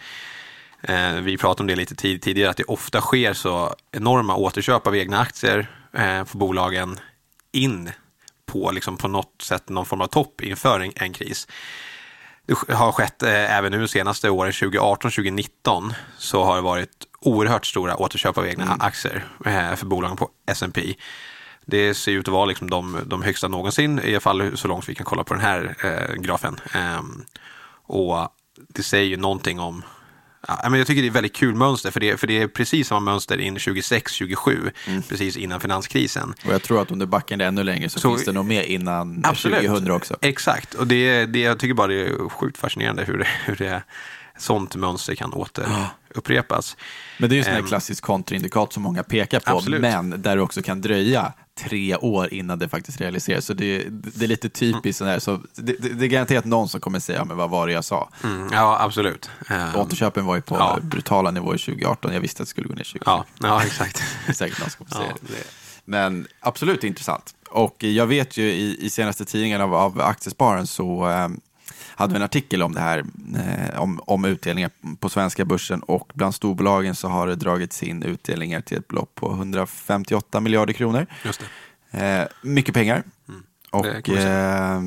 Eh, 0.83 1.13
vi 1.13 1.37
pratade 1.37 1.63
om 1.63 1.67
det 1.67 1.75
lite 1.75 1.95
tid, 1.95 2.21
tidigare, 2.21 2.49
att 2.49 2.57
det 2.57 2.63
ofta 2.63 3.01
sker 3.01 3.33
så 3.33 3.75
enorma 3.91 4.35
återköp 4.35 4.87
av 4.87 4.95
egna 4.95 5.19
aktier 5.19 5.71
eh, 5.93 6.25
för 6.25 6.37
bolagen 6.37 6.99
in 7.51 7.91
på, 8.45 8.71
liksom 8.71 8.97
på 8.97 9.07
något 9.07 9.41
sätt 9.41 9.69
någon 9.69 9.85
form 9.85 10.01
av 10.01 10.07
topp 10.07 10.41
inför 10.41 10.79
en, 10.79 10.91
en 10.95 11.13
kris. 11.13 11.47
Det 12.45 12.73
har 12.73 12.91
skett 12.91 13.23
eh, 13.23 13.57
även 13.57 13.71
nu 13.71 13.79
de 13.79 13.87
senaste 13.87 14.29
åren, 14.29 14.51
2018-2019, 14.51 15.93
så 16.17 16.43
har 16.43 16.55
det 16.55 16.61
varit 16.61 17.07
oerhört 17.19 17.65
stora 17.65 17.97
återköp 17.97 18.37
av 18.37 18.47
egna 18.47 18.63
mm. 18.63 18.81
aktier 18.81 19.25
eh, 19.45 19.75
för 19.75 19.85
bolagen 19.85 20.17
på 20.17 20.29
S&P. 20.47 20.93
Det 21.65 21.93
ser 21.93 22.11
ut 22.11 22.27
att 22.27 22.33
vara 22.33 22.45
liksom 22.45 22.69
de, 22.69 22.97
de 23.05 23.21
högsta 23.21 23.47
någonsin, 23.47 23.99
i 24.03 24.09
alla 24.09 24.19
fall 24.19 24.57
så 24.57 24.67
långt 24.67 24.89
vi 24.89 24.95
kan 24.95 25.05
kolla 25.05 25.23
på 25.23 25.33
den 25.33 25.43
här 25.43 25.75
eh, 25.83 26.15
grafen. 26.15 26.59
Eh, 26.73 27.01
och 27.83 28.29
det 28.67 28.83
säger 28.83 29.05
ju 29.05 29.17
någonting 29.17 29.59
om 29.59 29.83
Ja, 30.47 30.69
men 30.69 30.73
jag 30.73 30.87
tycker 30.87 31.01
det 31.01 31.07
är 31.07 31.09
ett 31.09 31.15
väldigt 31.15 31.35
kul 31.35 31.55
mönster, 31.55 31.91
för 31.91 31.99
det, 31.99 32.17
för 32.17 32.27
det 32.27 32.41
är 32.41 32.47
precis 32.47 32.87
samma 32.87 32.99
mönster 32.99 33.37
in 33.37 33.57
26-27, 33.57 34.71
mm. 34.87 35.01
precis 35.01 35.37
innan 35.37 35.59
finanskrisen. 35.59 36.33
Och 36.45 36.53
jag 36.53 36.63
tror 36.63 36.81
att 36.81 36.91
om 36.91 36.99
du 36.99 37.05
backar 37.05 37.37
det 37.37 37.45
ännu 37.45 37.63
längre 37.63 37.89
så, 37.89 37.99
så 37.99 38.09
finns 38.09 38.25
det 38.25 38.31
nog 38.31 38.45
med 38.45 38.65
innan 38.65 39.21
absolut. 39.25 39.65
2000 39.65 39.91
också. 39.91 40.17
Exakt, 40.21 40.73
och 40.73 40.87
det, 40.87 41.25
det, 41.25 41.39
jag 41.39 41.59
tycker 41.59 41.73
bara 41.73 41.87
det 41.87 42.01
är 42.01 42.29
sjukt 42.29 42.57
fascinerande 42.57 43.03
hur 43.03 43.17
det, 43.17 43.27
hur 43.45 43.55
det 43.55 43.83
sånt 44.37 44.75
mönster 44.75 45.15
kan 45.15 45.33
återupprepas. 46.11 46.77
Men 47.17 47.29
det 47.29 47.35
är 47.35 47.37
ju 47.37 47.43
en 47.43 47.61
um, 47.61 47.67
klassisk 47.67 48.03
kontraindikat 48.03 48.73
som 48.73 48.83
många 48.83 49.03
pekar 49.03 49.39
på, 49.39 49.57
absolut. 49.57 49.81
men 49.81 50.21
där 50.21 50.35
det 50.35 50.41
också 50.41 50.61
kan 50.61 50.81
dröja 50.81 51.33
tre 51.59 51.95
år 51.95 52.33
innan 52.33 52.59
det 52.59 52.69
faktiskt 52.69 53.01
realiseras. 53.01 53.45
Så 53.45 53.53
det, 53.53 53.85
det 53.89 54.25
är 54.25 54.27
lite 54.27 54.49
typiskt 54.49 55.01
mm. 55.01 55.19
så 55.19 55.39
det, 55.55 55.73
det, 55.79 55.89
det, 55.89 56.05
är 56.05 56.09
garanterat 56.09 56.45
någon 56.45 56.69
som 56.69 56.81
kommer 56.81 56.99
säga, 56.99 57.25
men 57.25 57.37
vad 57.37 57.49
var 57.49 57.67
det 57.67 57.73
jag 57.73 57.85
sa? 57.85 58.09
Mm, 58.23 58.49
ja, 58.51 58.77
absolut. 58.81 59.29
Um, 59.49 59.75
Återköpen 59.75 60.25
var 60.25 60.35
ju 60.35 60.41
på 60.41 60.55
ja. 60.55 60.79
brutala 60.81 61.31
nivåer 61.31 61.57
2018, 61.57 62.13
jag 62.13 62.21
visste 62.21 62.43
att 62.43 62.47
det 62.47 62.49
skulle 62.49 62.67
gå 62.67 62.73
ner 62.73 62.83
2020. 62.83 63.03
Ja, 63.05 63.25
ja 63.39 63.63
exakt. 63.63 64.03
säkert 64.33 64.59
någon 64.59 64.69
som 64.69 64.85
kommer 64.85 65.05
säga 65.05 65.15
det. 65.21 65.43
Men 65.85 66.27
absolut 66.39 66.83
intressant. 66.83 67.35
Och 67.49 67.83
jag 67.83 68.07
vet 68.07 68.37
ju 68.37 68.43
i, 68.43 68.85
i 68.85 68.89
senaste 68.89 69.25
tidningen 69.25 69.61
av, 69.61 69.75
av 69.75 70.01
Aktiespararen 70.01 70.67
så 70.67 71.07
um, 71.07 71.41
hade 71.95 72.13
vi 72.13 72.17
en 72.17 72.23
artikel 72.23 72.63
om 72.63 72.73
det 72.73 72.79
här, 72.79 73.03
eh, 73.35 73.81
om, 73.81 73.99
om 74.05 74.25
utdelningar 74.25 74.71
på 74.99 75.09
svenska 75.09 75.45
börsen 75.45 75.79
och 75.79 76.11
bland 76.13 76.35
storbolagen 76.35 76.95
så 76.95 77.07
har 77.07 77.27
det 77.27 77.35
dragits 77.35 77.83
in 77.83 78.03
utdelningar 78.03 78.61
till 78.61 78.77
ett 78.77 78.87
belopp 78.87 79.15
på 79.15 79.31
158 79.31 80.39
miljarder 80.39 80.73
kronor. 80.73 81.05
Just 81.25 81.39
det. 81.39 81.45
Eh, 81.91 82.27
mycket 82.41 82.73
pengar. 82.73 83.03
Mm. 83.29 83.43
Och 83.71 83.85
det, 84.05 84.23
eh, 84.23 84.81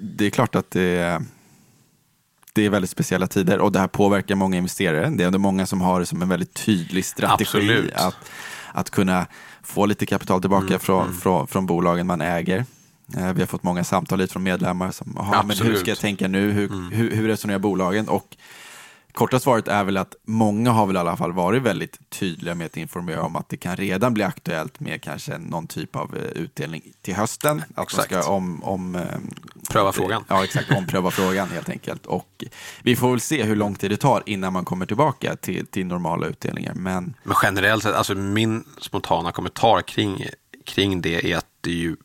det 0.00 0.26
är 0.26 0.30
klart 0.30 0.54
att 0.54 0.70
det, 0.70 1.22
det 2.52 2.66
är 2.66 2.70
väldigt 2.70 2.90
speciella 2.90 3.26
tider 3.26 3.58
och 3.58 3.72
det 3.72 3.78
här 3.78 3.88
påverkar 3.88 4.34
många 4.34 4.56
investerare. 4.56 5.10
Det 5.10 5.24
är 5.24 5.30
många 5.30 5.66
som 5.66 5.80
har 5.80 6.00
det 6.00 6.06
som 6.06 6.22
en 6.22 6.28
väldigt 6.28 6.54
tydlig 6.54 7.04
strategi 7.04 7.90
att, 7.94 8.16
att 8.72 8.90
kunna 8.90 9.26
få 9.62 9.86
lite 9.86 10.06
kapital 10.06 10.40
tillbaka 10.40 10.66
mm, 10.66 10.80
från, 10.80 11.06
mm. 11.06 11.16
Från, 11.16 11.46
från 11.46 11.66
bolagen 11.66 12.06
man 12.06 12.20
äger. 12.20 12.64
Eh, 13.16 13.32
vi 13.32 13.40
har 13.40 13.46
fått 13.46 13.62
många 13.62 13.84
samtal 13.84 14.20
hit 14.20 14.32
från 14.32 14.42
medlemmar 14.42 14.90
som, 14.90 15.18
men 15.44 15.56
hur 15.58 15.76
ska 15.76 15.90
jag 15.90 15.98
tänka 15.98 16.28
nu? 16.28 16.50
Hur, 16.50 16.72
mm. 16.72 16.92
hur, 16.92 17.16
hur 17.16 17.28
resonerar 17.28 17.58
bolagen? 17.58 18.08
Och 18.08 18.36
korta 19.12 19.40
svaret 19.40 19.68
är 19.68 19.84
väl 19.84 19.96
att 19.96 20.14
många 20.24 20.70
har 20.70 20.86
väl 20.86 20.96
i 20.96 20.98
alla 20.98 21.16
fall 21.16 21.32
varit 21.32 21.62
väldigt 21.62 22.10
tydliga 22.10 22.54
med 22.54 22.66
att 22.66 22.76
informera 22.76 23.22
om 23.22 23.36
att 23.36 23.48
det 23.48 23.56
kan 23.56 23.76
redan 23.76 24.14
bli 24.14 24.24
aktuellt 24.24 24.80
med 24.80 25.02
kanske 25.02 25.38
någon 25.38 25.66
typ 25.66 25.96
av 25.96 26.16
eh, 26.16 26.22
utdelning 26.22 26.82
till 27.02 27.14
hösten. 27.14 27.62
Att 27.74 27.84
exakt. 27.84 28.10
man 28.10 28.22
ska 28.22 28.32
om, 28.32 28.64
om, 28.64 28.94
eh, 28.94 29.02
pröva 29.70 29.92
frågan. 29.92 30.24
Ja, 30.28 30.44
exakt. 30.44 30.70
Ompröva 30.70 31.10
frågan 31.10 31.48
helt 31.48 31.68
enkelt. 31.68 32.06
Och 32.06 32.44
vi 32.82 32.96
får 32.96 33.10
väl 33.10 33.20
se 33.20 33.42
hur 33.42 33.56
lång 33.56 33.74
tid 33.74 33.90
det 33.90 33.96
tar 33.96 34.22
innan 34.26 34.52
man 34.52 34.64
kommer 34.64 34.86
tillbaka 34.86 35.36
till, 35.36 35.66
till 35.66 35.86
normala 35.86 36.26
utdelningar. 36.26 36.74
Men... 36.74 37.14
Men 37.24 37.36
generellt 37.42 37.82
sett, 37.82 37.94
alltså 37.94 38.14
min 38.14 38.64
spontana 38.80 39.32
kommentar 39.32 39.82
kring, 39.82 40.26
kring 40.66 41.00
det 41.00 41.32
är 41.32 41.36
att 41.36 41.46
det 41.60 41.70
är 41.70 41.74
ju 41.74 41.96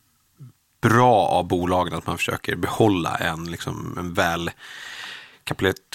bra 0.88 1.26
av 1.26 1.48
bolagen 1.48 1.94
att 1.94 2.06
man 2.06 2.18
försöker 2.18 2.56
behålla 2.56 3.16
en, 3.16 3.44
liksom, 3.44 3.96
en 3.98 4.14
väl 4.14 4.50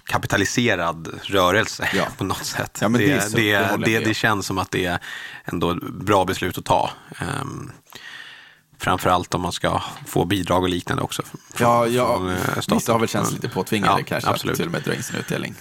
kapitaliserad 0.05 1.19
rörelse 1.23 1.89
ja. 1.93 2.05
på 2.17 2.23
något 2.23 2.45
sätt. 2.45 2.77
Ja, 2.81 2.89
det, 2.89 2.97
det, 2.97 3.35
det, 3.35 3.77
det, 3.85 3.99
det, 3.99 4.13
känns 4.13 4.45
som 4.45 4.57
att 4.57 4.71
det 4.71 4.85
är 4.85 4.99
ändå 5.45 5.71
ett 5.71 5.83
bra 5.83 6.25
beslut 6.25 6.57
att 6.57 6.65
ta. 6.65 6.89
Um, 7.41 7.71
Framförallt 8.81 9.35
om 9.35 9.41
man 9.41 9.51
ska 9.51 9.81
få 10.07 10.25
bidrag 10.25 10.63
och 10.63 10.69
liknande 10.69 11.03
också. 11.03 11.23
Från, 11.53 11.67
ja, 11.67 11.87
ja. 11.87 12.17
Från, 12.17 12.29
eh, 12.29 12.75
vissa 12.75 12.91
har 12.91 12.99
väl 12.99 13.09
känts 13.09 13.31
lite 13.31 13.49
påtvingade 13.49 13.99
ja, 13.99 14.05
kanske 14.07 14.29
absolut. 14.29 14.53
att 14.53 14.57
till 14.57 14.65
och 14.65 14.71
med 14.71 14.81
dra 14.81 14.93
in 14.93 15.03
sin 15.03 15.15
utdelning. 15.15 15.55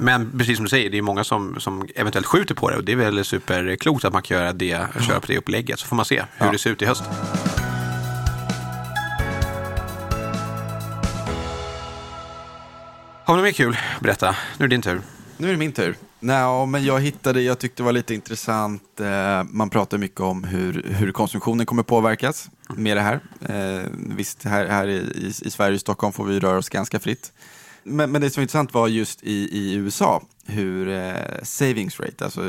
Men 0.00 0.38
precis 0.38 0.56
som 0.56 0.64
du 0.64 0.68
säger, 0.68 0.90
det 0.90 0.98
är 0.98 1.02
många 1.02 1.24
som, 1.24 1.60
som 1.60 1.88
eventuellt 1.94 2.26
skjuter 2.26 2.54
på 2.54 2.70
det 2.70 2.76
och 2.76 2.84
det 2.84 2.92
är 2.92 2.96
väl 2.96 3.24
superklokt 3.24 4.04
att 4.04 4.12
man 4.12 4.22
kan 4.22 4.36
göra 4.36 4.52
det, 4.52 4.86
köra 5.00 5.20
på 5.20 5.26
det 5.26 5.38
upplägget 5.38 5.78
så 5.78 5.86
får 5.86 5.96
man 5.96 6.04
se 6.04 6.22
hur 6.36 6.52
det 6.52 6.58
ser 6.58 6.70
ut 6.70 6.82
i 6.82 6.86
höst. 6.86 7.04
Har 13.26 13.34
vi 13.34 13.40
något 13.40 13.46
mer 13.46 13.52
kul? 13.52 13.76
Berätta. 14.00 14.36
Nu 14.58 14.64
är 14.64 14.68
det 14.68 14.74
din 14.74 14.82
tur. 14.82 15.00
Nu 15.36 15.48
är 15.48 15.52
det 15.52 15.58
min 15.58 15.72
tur. 15.72 15.96
Nej, 16.20 16.66
men 16.66 16.84
jag 16.84 17.00
hittade, 17.00 17.42
jag 17.42 17.58
tyckte 17.58 17.82
det 17.82 17.84
var 17.84 17.92
lite 17.92 18.14
intressant, 18.14 19.00
eh, 19.00 19.44
man 19.44 19.70
pratar 19.70 19.98
mycket 19.98 20.20
om 20.20 20.44
hur, 20.44 20.82
hur 20.82 21.12
konsumtionen 21.12 21.66
kommer 21.66 21.82
påverkas 21.82 22.50
med 22.68 22.96
det 22.96 23.00
här. 23.00 23.20
Eh, 23.48 23.90
visst, 24.16 24.44
här, 24.44 24.66
här 24.66 24.88
i, 24.88 25.32
i 25.42 25.50
Sverige 25.50 25.74
och 25.74 25.80
Stockholm 25.80 26.12
får 26.12 26.24
vi 26.24 26.40
röra 26.40 26.58
oss 26.58 26.68
ganska 26.68 27.00
fritt. 27.00 27.32
Men, 27.82 28.12
men 28.12 28.20
det 28.20 28.30
som 28.30 28.40
var 28.40 28.42
intressant 28.42 28.74
var 28.74 28.88
just 28.88 29.22
i, 29.22 29.58
i 29.58 29.74
USA 29.74 30.22
hur 30.46 30.88
eh, 30.88 31.14
savings 31.42 32.00
rate, 32.00 32.24
alltså 32.24 32.40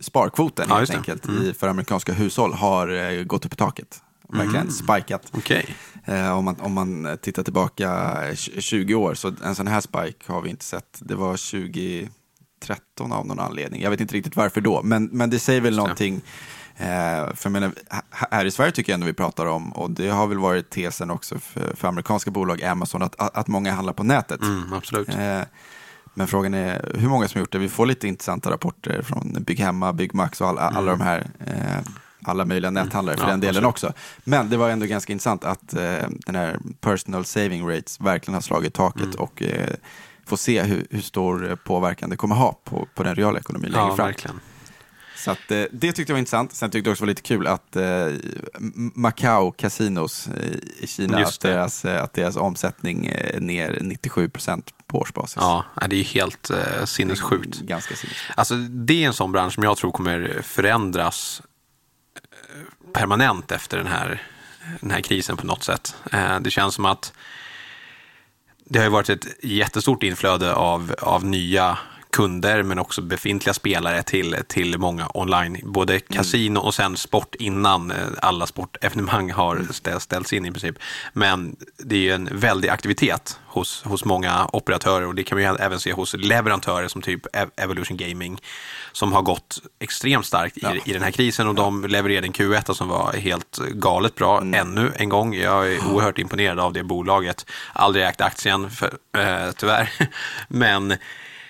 sparkvoten 0.00 0.66
ja, 0.68 0.76
helt 0.76 0.94
enkelt, 0.94 1.26
mm. 1.26 1.42
i, 1.42 1.54
för 1.54 1.68
amerikanska 1.68 2.12
hushåll 2.12 2.52
har 2.52 2.88
eh, 2.88 3.24
gått 3.24 3.46
upp 3.46 3.52
i 3.52 3.56
taket. 3.56 4.02
Verkligen 4.28 4.70
spikat. 4.72 5.22
Okej. 5.32 5.76
Eh, 6.04 6.38
om, 6.38 6.44
man, 6.44 6.56
om 6.60 6.72
man 6.72 7.18
tittar 7.22 7.42
tillbaka 7.42 7.88
tj- 8.32 8.60
20 8.60 8.94
år, 8.94 9.14
så 9.14 9.32
en 9.44 9.54
sån 9.54 9.66
här 9.66 9.80
spike 9.80 10.32
har 10.32 10.40
vi 10.42 10.50
inte 10.50 10.64
sett. 10.64 10.98
Det 11.00 11.14
var 11.14 11.36
2013 12.60 13.12
av 13.12 13.26
någon 13.26 13.40
anledning. 13.40 13.82
Jag 13.82 13.90
vet 13.90 14.00
inte 14.00 14.14
riktigt 14.14 14.36
varför 14.36 14.60
då, 14.60 14.82
men, 14.82 15.04
men 15.12 15.30
det 15.30 15.38
säger 15.38 15.60
väl 15.60 15.72
det. 15.76 15.82
någonting. 15.82 16.20
Eh, 16.76 16.86
för 17.34 17.36
jag 17.42 17.52
menar, 17.52 17.72
här 18.10 18.44
i 18.44 18.50
Sverige 18.50 18.72
tycker 18.72 18.92
jag 18.92 18.94
ändå 18.94 19.06
vi 19.06 19.12
pratar 19.12 19.46
om, 19.46 19.72
och 19.72 19.90
det 19.90 20.08
har 20.08 20.26
väl 20.26 20.38
varit 20.38 20.70
tesen 20.70 21.10
också 21.10 21.38
för, 21.38 21.76
för 21.76 21.88
amerikanska 21.88 22.30
bolag, 22.30 22.62
Amazon, 22.64 23.02
att, 23.02 23.36
att 23.36 23.48
många 23.48 23.72
handlar 23.72 23.92
på 23.92 24.02
nätet. 24.02 24.40
Mm, 24.42 24.72
absolut. 24.72 25.08
Eh, 25.08 25.40
Men 26.14 26.26
frågan 26.26 26.54
är 26.54 26.90
hur 26.98 27.08
många 27.08 27.28
som 27.28 27.38
har 27.38 27.42
gjort 27.42 27.52
det. 27.52 27.58
Vi 27.58 27.68
får 27.68 27.86
lite 27.86 28.08
intressanta 28.08 28.50
rapporter 28.50 29.02
från 29.02 29.36
Bygghemma, 29.40 29.92
Byggmax 29.92 30.40
och 30.40 30.48
alla, 30.48 30.60
alla 30.60 30.90
de 30.90 31.00
här, 31.00 31.26
eh, 31.46 31.92
alla 32.30 32.44
möjliga 32.44 32.70
näthandlare 32.70 33.16
för 33.16 33.22
Mm. 33.24 33.28
Ja, 33.28 33.32
den 33.32 33.40
delen 33.40 33.64
absolut. 33.64 33.90
också. 33.90 34.00
Men 34.24 34.50
det 34.50 34.56
var 34.56 34.70
ändå 34.70 34.86
ganska 34.86 35.12
intressant 35.12 35.44
att 35.44 35.74
eh, 35.74 35.82
den 36.26 36.34
här 36.34 36.58
personal 36.80 37.24
saving 37.24 37.68
rates 37.70 38.00
verkligen 38.00 38.34
har 38.34 38.40
slagit 38.40 38.74
taket 38.74 39.02
Mm. 39.04 39.16
och 39.18 39.42
eh, 39.42 39.70
få 40.26 40.36
se 40.36 40.62
hur, 40.62 40.86
hur 40.90 41.00
stor 41.00 41.50
eh, 41.50 41.54
påverkan 41.56 42.10
det 42.10 42.16
kommer 42.16 42.34
ha 42.34 42.60
på, 42.64 42.88
på 42.94 43.02
den 43.02 43.14
reala 43.14 43.38
ekonomin 43.38 43.70
längre 43.70 43.86
Ja, 43.86 43.96
fram. 43.96 44.06
verkligen. 44.06 44.40
Så 45.16 45.30
att, 45.30 45.50
eh, 45.50 45.62
det 45.72 45.92
tyckte 45.92 46.02
jag 46.12 46.14
var 46.14 46.18
intressant. 46.18 46.52
Sen 46.54 46.70
tyckte 46.70 46.88
jag 46.88 46.92
också 46.92 47.02
det 47.02 47.06
var 47.06 47.10
lite 47.10 47.22
kul 47.22 47.46
att 47.46 47.76
eh, 47.76 48.08
Macau 48.94 49.50
Casinos 49.52 50.28
eh, 50.28 50.56
i 50.80 50.86
Kina, 50.86 51.18
att 51.18 51.40
deras, 51.40 51.84
att 51.84 52.12
deras 52.12 52.36
omsättning 52.36 53.06
är 53.06 53.40
ner 53.40 53.78
97 53.82 54.28
procent 54.28 54.70
på 54.86 54.98
årsbasis. 54.98 55.36
Ja, 55.40 55.64
det 55.90 55.96
är 55.96 56.04
helt 56.04 56.50
eh, 56.50 56.84
sinnessjukt. 56.84 57.60
Ganska 57.60 57.96
sinnessjukt. 57.96 58.32
Alltså, 58.38 58.54
det 58.56 59.02
är 59.04 59.06
en 59.06 59.14
sån 59.14 59.32
bransch 59.32 59.54
som 59.54 59.62
jag 59.62 59.76
tror 59.76 59.90
kommer 59.92 60.40
förändras 60.42 61.42
permanent 62.96 63.52
efter 63.52 63.76
den 63.78 63.86
här, 63.86 64.22
den 64.80 64.90
här 64.90 65.00
krisen 65.00 65.36
på 65.36 65.46
något 65.46 65.62
sätt. 65.62 65.96
Eh, 66.12 66.40
Det 66.40 66.50
känns 66.50 66.74
som 66.74 66.84
att 66.84 67.12
det 68.64 68.78
har 68.78 68.84
ju 68.84 68.90
varit 68.90 69.08
ett 69.08 69.26
jättestort 69.44 70.02
inflöde 70.02 70.54
av, 70.54 70.94
av 71.02 71.24
nya 71.24 71.78
kunder 72.16 72.62
men 72.62 72.78
också 72.78 73.02
befintliga 73.02 73.54
spelare 73.54 74.02
till, 74.02 74.36
till 74.48 74.78
många 74.78 75.08
online. 75.14 75.58
Både 75.64 76.00
kasino 76.00 76.58
och 76.60 76.74
sen 76.74 76.96
sport 76.96 77.34
innan 77.34 77.90
eh, 77.90 77.96
alla 78.22 78.46
sportevenemang 78.46 79.30
har 79.32 79.56
stä- 79.56 79.98
ställts 79.98 80.32
in 80.32 80.46
i 80.46 80.50
princip. 80.50 80.76
Men 81.12 81.56
det 81.78 81.96
är 81.96 82.00
ju 82.00 82.12
en 82.12 82.28
väldig 82.32 82.68
aktivitet 82.68 83.38
hos, 83.46 83.82
hos 83.84 84.04
många 84.04 84.48
operatörer 84.52 85.06
och 85.06 85.14
det 85.14 85.24
kan 85.24 85.38
vi 85.38 85.44
även 85.44 85.80
se 85.80 85.92
hos 85.92 86.14
leverantörer 86.14 86.88
som 86.88 87.02
typ 87.02 87.26
Ev- 87.36 87.50
Evolution 87.56 87.96
Gaming 87.96 88.40
som 88.92 89.12
har 89.12 89.22
gått 89.22 89.58
extremt 89.78 90.26
starkt 90.26 90.56
i, 90.56 90.60
Ja. 90.62 90.74
i 90.84 90.92
den 90.92 91.02
här 91.02 91.10
krisen 91.10 91.48
och 91.48 91.54
de 91.54 91.84
levererade 91.84 92.26
en 92.26 92.32
Q1 92.32 92.72
som 92.72 92.88
var 92.88 93.12
helt 93.12 93.58
galet 93.58 94.14
bra 94.14 94.40
ännu 94.40 94.92
en 94.96 95.08
gång. 95.08 95.34
Jag 95.34 95.72
är 95.72 95.86
oerhört 95.86 96.18
imponerad 96.18 96.60
av 96.60 96.72
det 96.72 96.82
bolaget. 96.82 97.46
Aldrig 97.72 98.04
ägt 98.04 98.20
aktien 98.20 98.70
för, 98.70 98.94
eh, 99.18 99.50
tyvärr. 99.56 99.90
Men, 100.48 100.94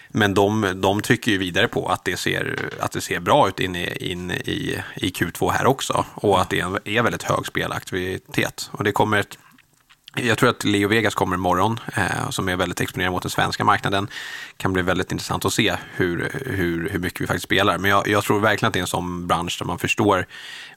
men 0.09 0.35
de, 0.35 0.73
de 0.83 1.01
trycker 1.01 1.33
ju 1.33 1.39
vidare 1.39 1.69
på 1.69 1.89
att 1.89 2.05
det 2.05 2.17
ser, 2.17 2.71
att 2.81 2.93
det 2.93 3.01
ser 3.01 3.21
bra 3.21 3.49
ut 3.49 3.61
in, 3.61 3.77
i, 3.77 4.13
in 4.13 4.31
i, 4.31 4.83
i 4.95 5.11
Q2 5.11 5.51
här 5.51 5.67
också 5.67 6.05
och 6.15 6.41
att 6.41 6.51
det 6.51 6.61
är, 6.61 7.03
väldigt 7.03 7.23
hög 7.23 7.47
spelaktivitet. 7.47 8.71
Och 8.73 8.85
det 8.85 8.93
kommer 8.93 9.19
ett 9.19 9.39
jag 10.19 10.39
tror 10.39 10.51
att 10.51 10.65
Leo 10.65 10.89
Vegas 10.89 11.15
kommer 11.15 11.37
imorgon, 11.37 11.81
eh, 11.95 12.31
som 12.31 12.49
är 12.49 12.57
väldigt 12.57 12.81
exponerad 12.81 13.13
mot 13.13 13.23
den 13.23 13.31
svenska 13.31 13.65
marknaden. 13.65 14.09
kan 14.57 14.73
bli 14.73 14.83
väldigt 14.83 15.13
intressant 15.13 15.45
att 15.45 15.53
se 15.53 15.77
hur, 15.95 16.43
hur, 16.47 16.89
hur 16.89 16.99
mycket 16.99 17.21
vi 17.21 17.27
faktiskt 17.27 17.45
spelar. 17.45 17.79
Men 17.79 17.91
jag, 17.91 18.09
jag 18.09 18.25
tror 18.25 18.41
verkligen 18.41 18.69
att 18.69 18.73
det 18.73 18.79
är 18.79 18.81
en 18.81 18.87
sån 18.87 19.27
bransch 19.27 19.57
där 19.59 19.67
man 19.67 19.79
förstår 19.79 20.27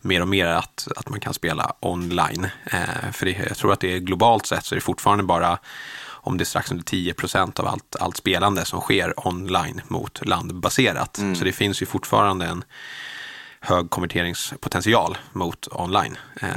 mer 0.02 0.22
och 0.22 0.28
mer 0.28 0.46
att, 0.46 0.88
att 0.96 1.10
man 1.10 1.20
kan 1.20 1.34
spela 1.34 1.74
online. 1.80 2.48
Eh, 2.66 3.12
för 3.14 3.26
det, 3.26 3.32
jag 3.48 3.58
tror 3.58 3.74
att 3.74 3.80
det 3.80 3.96
är 3.96 4.00
globalt 4.00 4.46
sett 4.46 4.66
så 4.66 4.76
är 4.76 4.78
det 4.78 4.82
fortfarande 4.82 5.24
bara 5.24 5.60
om 6.30 6.38
det 6.38 6.44
är 6.44 6.46
strax 6.46 6.72
under 6.72 6.84
10 6.86 7.14
procent 7.14 7.60
av 7.60 7.68
allt, 7.68 7.96
allt 8.00 8.18
spelande 8.18 8.66
som 8.66 8.82
sker 8.82 9.28
online 9.28 9.82
mot 9.88 10.26
landbaserat. 10.28 11.20
Så 11.38 11.44
det 11.44 11.52
finns 11.52 11.82
ju 11.82 11.86
fortfarande 11.86 12.46
en 12.46 12.64
hög 13.60 13.90
konverteringspotential 13.90 15.18
mot 15.34 15.68
online. 15.72 16.18
Eh, 16.42 16.48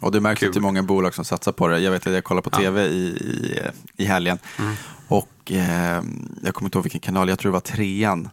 Och 0.00 0.12
det 0.12 0.20
märks 0.20 0.42
ju 0.42 0.46
Kul. 0.46 0.52
till 0.52 0.62
många 0.62 0.82
bolag 0.82 1.14
som 1.14 1.24
satsar 1.24 1.52
på 1.52 1.68
det. 1.68 1.78
Jag 1.78 1.90
vet 1.90 2.06
att 2.06 2.12
jag 2.12 2.24
kollade 2.24 2.50
på 2.50 2.56
tv 2.56 2.86
i, 2.86 3.06
i, 3.06 3.60
i 3.96 4.04
helgen. 4.04 4.38
Mm. 4.58 4.74
Och 5.08 5.52
eh, 5.52 6.02
jag 6.42 6.54
kommer 6.54 6.66
inte 6.66 6.78
ihåg 6.78 6.84
vilken 6.84 7.00
kanal, 7.00 7.28
jag 7.28 7.38
tror 7.38 7.50
det 7.50 7.54
var 7.54 7.60
trean. 7.60 8.28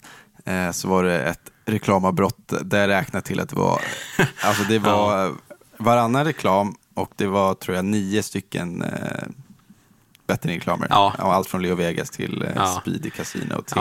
Eh, 0.46 0.72
så 0.72 0.88
var 0.88 1.04
det 1.04 1.22
ett 1.22 1.52
reklamavbrott 1.66 2.54
där 2.62 2.80
jag 2.80 2.88
räknade 2.88 3.26
till 3.26 3.40
att 3.40 3.50
det 3.50 3.56
var, 3.56 3.82
alltså 4.42 4.64
det 4.64 4.80
var 4.80 5.32
varannan 5.78 6.26
reklam 6.26 6.76
och 6.94 7.12
det 7.16 7.28
var 7.28 7.54
tror 7.54 7.76
jag 7.76 7.86
nio 7.86 8.24
stycken 8.24 8.82
eh, 8.82 9.24
bettingreklamer. 10.28 10.88
Ja. 10.90 11.16
Och 11.20 11.34
allt 11.34 11.48
från 11.48 11.62
Leo 11.62 11.76
Vegas 11.76 12.10
till 12.10 12.42
eh, 12.42 12.50
Ja. 12.56 12.78
Speedy 12.82 13.10
Casino 13.10 13.62
till 13.62 13.78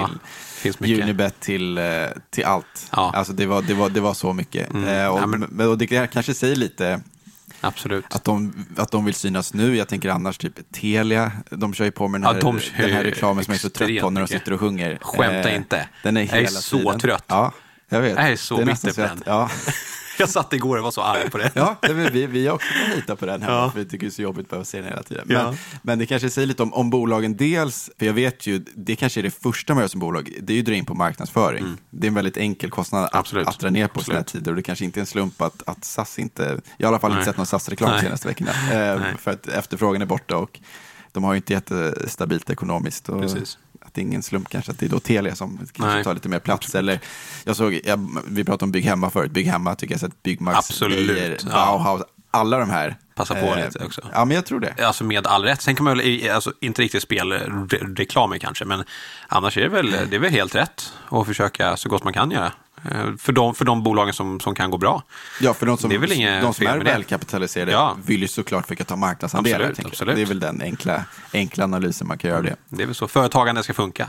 Ja. 0.78 1.02
Unibet 1.02 1.40
till, 1.40 1.78
eh, 1.78 1.84
till 2.30 2.44
allt. 2.44 2.88
Ja. 2.92 3.12
Alltså 3.14 3.32
det 3.32 3.46
var, 3.46 3.62
det, 3.62 3.74
var, 3.74 3.88
det 3.90 4.00
var 4.00 4.14
så 4.14 4.32
mycket. 4.32 4.70
Mm. 4.74 4.88
Eh, 4.88 5.06
och, 5.06 5.20
Ja, 5.20 5.26
men- 5.26 5.68
och 5.68 5.78
det 5.78 5.86
kanske 5.86 6.34
säger 6.34 6.56
lite 6.56 7.00
Absolut. 7.60 8.04
att 8.14 8.24
de, 8.24 8.66
att 8.76 8.90
de 8.90 9.04
vill 9.04 9.14
synas 9.14 9.54
nu. 9.54 9.76
Jag 9.76 9.88
tänker 9.88 10.08
annars 10.08 10.38
typ 10.38 10.72
Telia, 10.72 11.32
de 11.50 11.74
kör 11.74 11.84
ju 11.84 11.90
på 11.90 12.08
med 12.08 12.20
den 12.20 12.26
Ja, 12.28 12.32
här, 12.34 12.40
de 12.40 12.60
kör 12.60 12.82
den 12.82 12.92
här 12.92 13.04
reklamen 13.04 13.44
som 13.44 13.52
jag 13.52 13.58
är 13.58 13.62
så 13.62 13.70
trött 13.70 14.00
på 14.00 14.10
när 14.10 14.20
de 14.20 14.28
sitter 14.28 14.52
och 14.52 14.60
sjunger. 14.60 14.98
Skämta 15.02 15.50
Eh, 15.50 15.56
inte. 15.56 15.88
Den 16.02 16.16
är 16.16 16.20
Jag 16.20 16.30
är 16.30 16.36
hela 16.36 16.48
så 16.48 16.76
tiden. 16.78 16.98
trött. 17.00 17.24
Ja, 17.26 17.52
jag 17.88 18.00
vet. 18.00 18.16
Jag 18.16 18.30
är 18.30 18.36
så 18.36 18.56
det 18.56 18.62
är 18.62 18.66
bitter 18.66 18.92
på 18.92 19.00
den. 19.00 19.22
Ja, 19.26 19.50
Jag 20.18 20.28
satt 20.28 20.52
igår 20.52 20.76
och 20.76 20.84
var 20.84 20.90
så 20.90 21.02
arg 21.02 21.30
på 21.30 21.38
det. 21.38 21.50
ja 21.54 21.76
vi, 22.12 22.26
vi 22.26 22.46
har 22.46 22.54
också 22.54 22.68
lita 22.96 23.16
på 23.16 23.26
den 23.26 23.42
här, 23.42 23.52
Ja. 23.52 23.70
för 23.70 23.78
vi 23.78 23.84
tycker 23.84 24.06
det 24.06 24.10
är 24.10 24.14
så 24.14 24.22
jobbigt 24.22 24.44
att 24.44 24.50
behöva 24.50 24.64
se 24.64 24.78
den 24.80 24.88
hela 24.88 25.02
tiden. 25.02 25.24
Men, 25.26 25.36
Ja. 25.36 25.54
men 25.82 25.98
det 25.98 26.06
kanske 26.06 26.30
säger 26.30 26.46
lite 26.46 26.62
om, 26.62 26.74
om 26.74 26.90
bolagen 26.90 27.36
dels, 27.36 27.90
för 27.98 28.06
jag 28.06 28.12
vet 28.12 28.46
ju, 28.46 28.58
det 28.74 28.96
kanske 28.96 29.20
är 29.20 29.22
det 29.22 29.30
första 29.42 29.74
man 29.74 29.80
gör 29.82 29.88
som 29.88 30.00
bolag, 30.00 30.32
det 30.42 30.52
är 30.52 30.54
ju 30.54 30.60
att 30.60 30.66
dra 30.66 30.74
in 30.74 30.84
på 30.84 30.94
marknadsföring. 30.94 31.64
Det 31.90 32.06
är 32.06 32.08
en 32.08 32.14
väldigt 32.14 32.36
enkel 32.36 32.70
kostnad 32.70 33.04
att, 33.04 33.12
Mm. 33.12 33.20
Absolut. 33.20 33.48
att 33.48 33.58
dra 33.58 33.70
ner 33.70 33.88
på 33.88 34.04
sådana 34.04 34.18
här 34.18 34.24
tider 34.24 34.50
och 34.50 34.56
det 34.56 34.62
kanske 34.62 34.84
inte 34.84 34.98
är 34.98 35.00
en 35.00 35.06
slump 35.06 35.42
att, 35.42 35.62
att 35.66 35.84
SAS 35.84 36.18
inte, 36.18 36.42
jag 36.42 36.52
har 36.52 36.60
i 36.78 36.84
alla 36.86 36.98
fall 36.98 37.10
inte 37.10 37.18
Nej. 37.18 37.24
sett 37.26 37.36
någon 37.36 37.46
SAS-reklam 37.46 37.90
de 37.90 38.00
senaste 38.00 38.28
veckorna, 38.28 38.50
eh, 38.50 39.00
för 39.18 39.30
att 39.30 39.46
efterfrågan 39.48 40.02
är 40.02 40.06
borta 40.06 40.36
och 40.36 40.60
de 41.12 41.24
har 41.24 41.32
ju 41.32 41.36
inte 41.36 41.52
jättestabilt 41.52 42.50
ekonomiskt. 42.50 43.08
Och 43.08 43.20
Precis. 43.20 43.58
Det 43.96 44.00
är 44.00 44.02
ingen 44.02 44.22
slump 44.22 44.48
kanske 44.48 44.72
att 44.72 44.78
det 44.78 44.86
är 44.86 44.90
då 44.90 45.00
Telia 45.00 45.34
som 45.34 45.66
kanske 45.72 46.04
tar 46.04 46.14
lite 46.14 46.28
mer 46.28 46.38
plats. 46.38 46.74
Eller, 46.74 47.00
jag 47.44 47.56
såg, 47.56 47.80
jag, 47.84 48.22
vi 48.26 48.44
pratade 48.44 48.64
om 48.64 48.72
Bygghemma 48.72 49.10
förut, 49.10 49.30
Bygghemma 49.32 49.74
tycker 49.74 49.94
jag 49.94 50.00
sett 50.00 50.22
Byggmax, 50.22 50.58
Absolut, 50.58 51.08
Beijer, 51.08 51.38
ja. 51.42 51.50
Bauhaus, 51.50 52.02
alla 52.30 52.58
de 52.58 52.70
här. 52.70 52.96
Passa 53.14 53.34
på 53.34 53.40
Eh, 53.46 53.64
lite 53.64 53.84
också. 53.84 54.00
Ja, 54.12 54.24
men 54.24 54.34
jag 54.34 54.46
tror 54.46 54.60
det. 54.60 54.84
Alltså 54.84 55.04
med 55.04 55.26
all 55.26 55.44
rätt. 55.44 55.62
Sen 55.62 55.74
kan 55.74 55.84
man 55.84 55.98
väl, 55.98 56.30
alltså, 56.30 56.52
inte 56.60 56.82
riktigt 56.82 57.02
spelreklamer 57.02 58.38
kanske, 58.38 58.64
men 58.64 58.84
annars 59.28 59.56
är 59.58 59.62
det 59.62 59.68
väl, 59.68 59.90
det 59.90 60.16
är 60.16 60.20
väl 60.20 60.30
helt 60.30 60.54
rätt 60.54 60.92
att 61.10 61.26
försöka 61.26 61.76
så 61.76 61.88
gott 61.88 62.04
man 62.04 62.12
kan 62.12 62.30
göra. 62.30 62.52
Eh, 62.92 63.16
För 63.18 63.32
de, 63.32 63.54
för 63.54 63.64
de 63.64 63.82
bolagen 63.82 64.14
som, 64.14 64.40
som 64.40 64.54
kan 64.54 64.70
gå 64.70 64.78
bra. 64.78 65.02
Ja, 65.40 65.54
för 65.54 65.66
de 65.66 65.78
som, 65.78 65.90
Det 65.90 65.96
är 65.96 66.00
väl 66.00 66.12
inget 66.12 66.42
de 66.42 66.54
som 66.54 66.66
är 66.66 66.78
välkapitaliserade 66.78 67.72
Ja. 67.72 67.96
vill 68.06 68.22
ju 68.22 68.28
såklart 68.28 68.64
försöka 68.66 68.84
ta 68.84 68.96
marknadsandelar. 68.96 69.68
Absolut, 69.70 69.86
absolut. 69.92 70.16
Det 70.16 70.22
är 70.22 70.26
väl 70.26 70.40
den 70.40 70.62
enkla, 70.62 71.04
enkla 71.32 71.64
analysen 71.64 72.06
man 72.08 72.18
kan 72.18 72.28
göra 72.28 72.38
av 72.38 72.44
det. 72.44 72.56
Det 72.68 72.82
är 72.82 72.86
väl 72.86 72.94
så 72.94 73.08
företagande 73.08 73.62
ska 73.62 73.74
funka. 73.74 74.08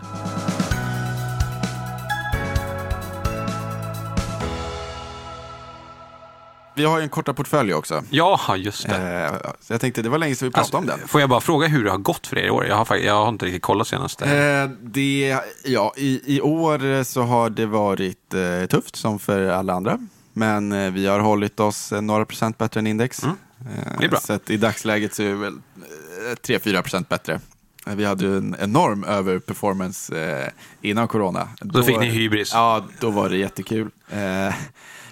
Vi 6.77 6.86
har 6.86 6.98
ju 6.98 7.03
en 7.03 7.10
korta 7.10 7.34
portfölj 7.34 7.74
också. 7.74 8.03
Ja, 8.10 8.55
just 8.57 8.88
det. 8.89 9.29
Eh, 9.43 9.51
jag 9.67 9.81
tänkte, 9.81 10.01
det 10.01 10.10
var 10.10 10.17
länge 10.17 10.36
sedan 10.36 10.48
vi 10.48 10.53
pratade 10.53 10.77
om 10.77 10.86
den. 10.86 11.07
Får 11.07 11.22
jag 11.22 11.29
bara 11.29 11.41
fråga 11.41 11.67
hur 11.67 11.84
det 11.84 11.91
har 11.91 11.98
gått 11.98 12.27
för 12.27 12.38
er 12.38 12.43
i 12.43 12.50
år? 12.50 12.65
Jag 12.65 12.75
har, 12.75 12.96
jag 12.96 13.13
har 13.13 13.29
inte 13.29 13.46
riktigt 13.46 13.62
kollat 13.62 13.88
senaste. 13.88 14.25
Eh, 14.25 14.69
det, 14.81 15.38
ja, 15.65 15.93
i, 15.98 16.22
I 16.36 16.41
år 16.41 17.03
så 17.03 17.22
har 17.22 17.50
det 17.50 17.65
varit 17.65 18.34
eh, 18.34 18.67
tufft 18.69 18.96
som 18.96 19.19
för 19.19 19.48
alla 19.48 19.74
andra. 19.74 20.00
Men 20.34 20.72
eh, 20.72 20.91
vi 20.91 21.07
har 21.07 21.19
hållit 21.19 21.60
oss 21.60 21.91
eh, 21.91 22.01
några 22.01 22.25
procent 22.25 22.57
bättre 22.57 22.79
än 22.79 22.88
index. 22.88 23.24
Mm. 23.24 23.36
Eh, 23.60 24.00
Det 24.00 24.05
är 24.05 24.10
bra. 24.10 24.19
Så 24.19 24.39
i 24.48 24.57
dagsläget 24.57 25.13
så 25.15 25.24
är 25.24 25.27
vi 25.27 25.34
väl 25.34 25.53
eh, 25.53 26.36
3-4 26.48 26.81
procent 26.81 27.10
bättre. 27.10 27.39
Vi 27.86 28.05
hade 28.05 28.25
ju 28.25 28.38
en 28.38 28.55
enorm 28.60 29.03
överperformance 29.03 30.51
innan 30.81 31.07
corona. 31.07 31.48
Då 31.62 31.84
fick 31.84 32.00
ni 32.00 32.05
hybris. 32.05 32.51
Ja, 32.53 32.86
då 33.00 33.10
var 33.10 33.29
det 33.29 33.38
jättekul. 33.38 33.89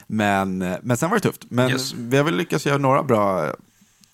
Eh, 0.10 0.16
men, 0.16 0.58
men 0.84 0.98
sen 0.98 1.10
var 1.10 1.18
det 1.18 1.22
tufft. 1.22 1.42
Men 1.50 1.70
Yes. 1.70 1.94
vi 1.94 2.18
har 2.18 2.24
väl 2.24 2.36
lyckats 2.38 2.66
göra 2.66 2.78
några 2.78 3.04
bra 3.04 3.54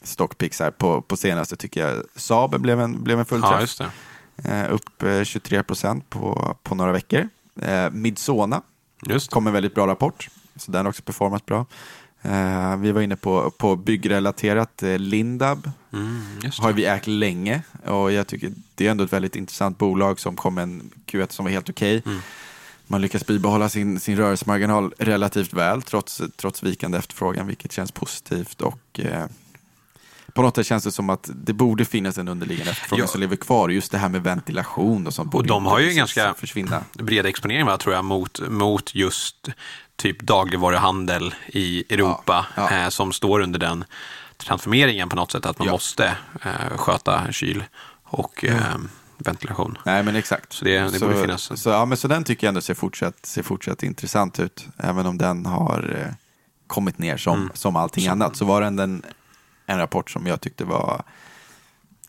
stockpicks 0.04 0.60
här 0.60 0.72
på, 0.72 1.02
på 1.02 1.18
senaste 1.18 1.56
tycker 1.56 1.88
jag. 1.88 2.04
Saab 2.16 2.60
blev 2.62 2.82
en, 2.82 3.04
blev 3.04 3.20
en 3.20 3.26
fullträff. 3.26 3.76
ja. 3.80 3.86
Eh, 4.52 4.74
upp 4.74 5.04
eh, 5.04 5.24
23 5.24 5.64
procent 5.64 6.10
på, 6.10 6.56
på 6.64 6.76
några 6.76 6.92
veckor. 6.92 7.30
Eh, 7.62 7.90
Midsona 7.92 8.62
kom 9.30 9.48
en 9.48 9.54
väldigt 9.54 9.76
bra 9.76 9.88
rapport, 9.88 10.30
så 10.56 10.72
den 10.72 10.86
har 10.86 10.90
också 10.90 11.04
performat 11.04 11.46
bra. 11.46 11.66
Eh, 12.22 12.76
vi 12.78 12.92
var 12.92 13.02
inne 13.02 13.16
på, 13.16 13.52
på 13.52 13.76
byggrelaterat. 13.76 14.84
Eh, 14.84 14.98
Lindab 15.00 15.72
Mm, 15.94 16.22
har 16.60 16.74
vi 16.74 16.86
ägt 16.86 17.08
länge 17.08 17.62
och 17.86 18.12
jag 18.12 18.28
tycker 18.28 18.52
det 18.76 18.88
är 18.88 18.92
ändå 18.92 19.04
ett 19.04 19.14
väldigt 19.14 19.36
intressant 19.36 19.78
bolag 19.78 20.20
som 20.20 20.36
kom 20.36 20.58
en 20.58 20.90
Q1 21.06 21.32
som 21.32 21.46
var 21.46 21.52
helt 21.52 21.70
okej. 21.70 22.04
Mm. 22.06 22.20
Man 22.92 23.02
lyckas 23.02 23.26
bibehålla 23.26 23.70
sin, 23.70 24.00
sin 24.00 24.18
rörelsemarginal 24.18 24.94
relativt 25.00 25.54
väl 25.54 25.82
trots, 25.82 26.22
trots 26.38 26.64
vikande 26.64 26.98
efterfrågan, 26.98 27.48
vilket 27.48 27.72
känns 27.72 27.92
positivt. 27.92 28.62
Och 28.62 29.00
eh, 29.00 29.26
på 30.34 30.42
något 30.42 30.56
sätt 30.56 30.66
känns 30.68 30.84
det 30.84 30.92
som 30.92 31.10
att 31.10 31.30
det 31.36 31.54
borde 31.54 31.86
finnas 31.86 32.18
en 32.18 32.28
underliggande 32.28 32.72
efterfrågan 32.72 33.04
Ja. 33.04 33.08
som 33.08 33.22
lever 33.22 33.36
kvar. 33.36 33.70
Just 33.70 33.92
det 33.92 33.98
här 33.98 34.10
med 34.10 34.24
ventilation 34.24 35.08
och 35.08 35.14
sånt. 35.14 35.32
borde 35.32 35.48
de 35.48 35.66
har 35.66 35.80
ju 35.80 35.86
precis 35.86 35.98
ganska- 35.98 36.34
Försvinna. 36.34 36.84
bred 36.94 37.26
exponering 37.26 37.66
va, 37.66 37.78
tror 37.78 37.96
jag 37.96 38.06
mot, 38.06 38.40
mot 38.50 38.96
just 38.96 39.50
typ 39.96 40.22
dagligvaruhandel 40.22 41.34
i 41.48 41.94
Europa 41.94 42.46
Ja, 42.56 42.72
ja. 42.72 42.78
Eh, 42.84 42.90
som 42.90 43.14
står 43.14 43.40
under 43.40 43.60
den 43.60 43.86
transformeringen 44.38 45.10
på 45.10 45.16
något 45.16 45.32
sätt 45.32 45.46
att 45.46 45.60
man 45.60 45.68
måste 45.68 46.18
eh, 46.44 46.78
sköta 46.78 47.32
kyl 47.32 47.64
och 48.04 48.46
eh, 48.46 48.76
ventilation. 49.24 49.78
Nej, 49.86 50.04
men 50.04 50.16
exakt. 50.16 50.54
Så 50.54 50.66
det- 50.66 50.80
det 50.94 51.00
borde 51.00 51.22
finnas. 51.22 51.62
Så, 51.62 51.70
ja, 51.70 51.86
men 51.86 51.98
så 51.98 52.08
den 52.08 52.24
tycker 52.24 52.48
jag 52.48 52.50
ändå 52.50 52.62
ser 52.62 52.74
fortsatt, 52.74 53.26
ser 53.26 53.44
fortsatt 53.44 53.84
intressant 53.84 54.40
ut. 54.40 54.68
Även 54.78 55.06
om 55.06 55.18
den 55.18 55.46
har 55.46 55.96
eh, 56.08 56.14
kommit 56.68 56.98
ner 56.98 57.18
som, 57.18 57.38
Mm. 57.40 57.52
som 57.54 57.76
allting 57.76 58.08
annat. 58.08 58.36
Så 58.36 58.46
var 58.46 58.62
den 58.62 58.80
en, 58.80 59.04
en 59.66 59.78
rapport 59.78 60.10
som 60.12 60.28
jag 60.28 60.42
tyckte 60.42 60.64
var 60.66 61.04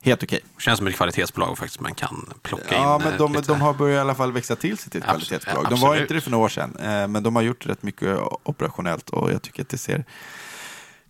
helt 0.02 0.23
okej. 0.23 0.40
Känns 0.59 0.78
som 0.78 0.87
ett 0.87 0.95
kvalitetsbolag 0.97 1.59
faktiskt 1.59 1.81
man 1.81 1.95
kan 1.95 2.33
plocka 2.42 2.75
Ja, 2.75 2.97
in 2.97 3.02
men 3.02 3.12
eh, 3.12 3.19
de, 3.19 3.33
lite. 3.33 3.47
de 3.52 3.61
har 3.61 3.75
börjat 3.75 3.97
i 3.97 4.00
alla 4.00 4.14
fall 4.14 4.33
växa 4.33 4.57
till 4.57 4.78
sig 4.78 4.90
till 4.90 5.02
ett 5.02 5.09
Absolut, 5.09 5.28
kvalitetsbolag. 5.28 5.71
De 5.71 5.81
var 5.81 5.97
inte 5.97 6.14
det 6.14 6.21
för 6.21 6.31
några 6.31 6.45
år 6.45 6.49
sedan, 6.49 6.76
eh, 6.76 7.09
men 7.09 7.23
de 7.23 7.37
har 7.37 7.42
gjort 7.42 7.66
rätt 7.66 7.83
mycket 7.83 8.19
operationellt 8.42 9.11
och 9.11 9.33
jag 9.33 9.42
tycker 9.42 9.62
att 9.62 9.69
det 9.69 9.78
ser, 9.78 10.04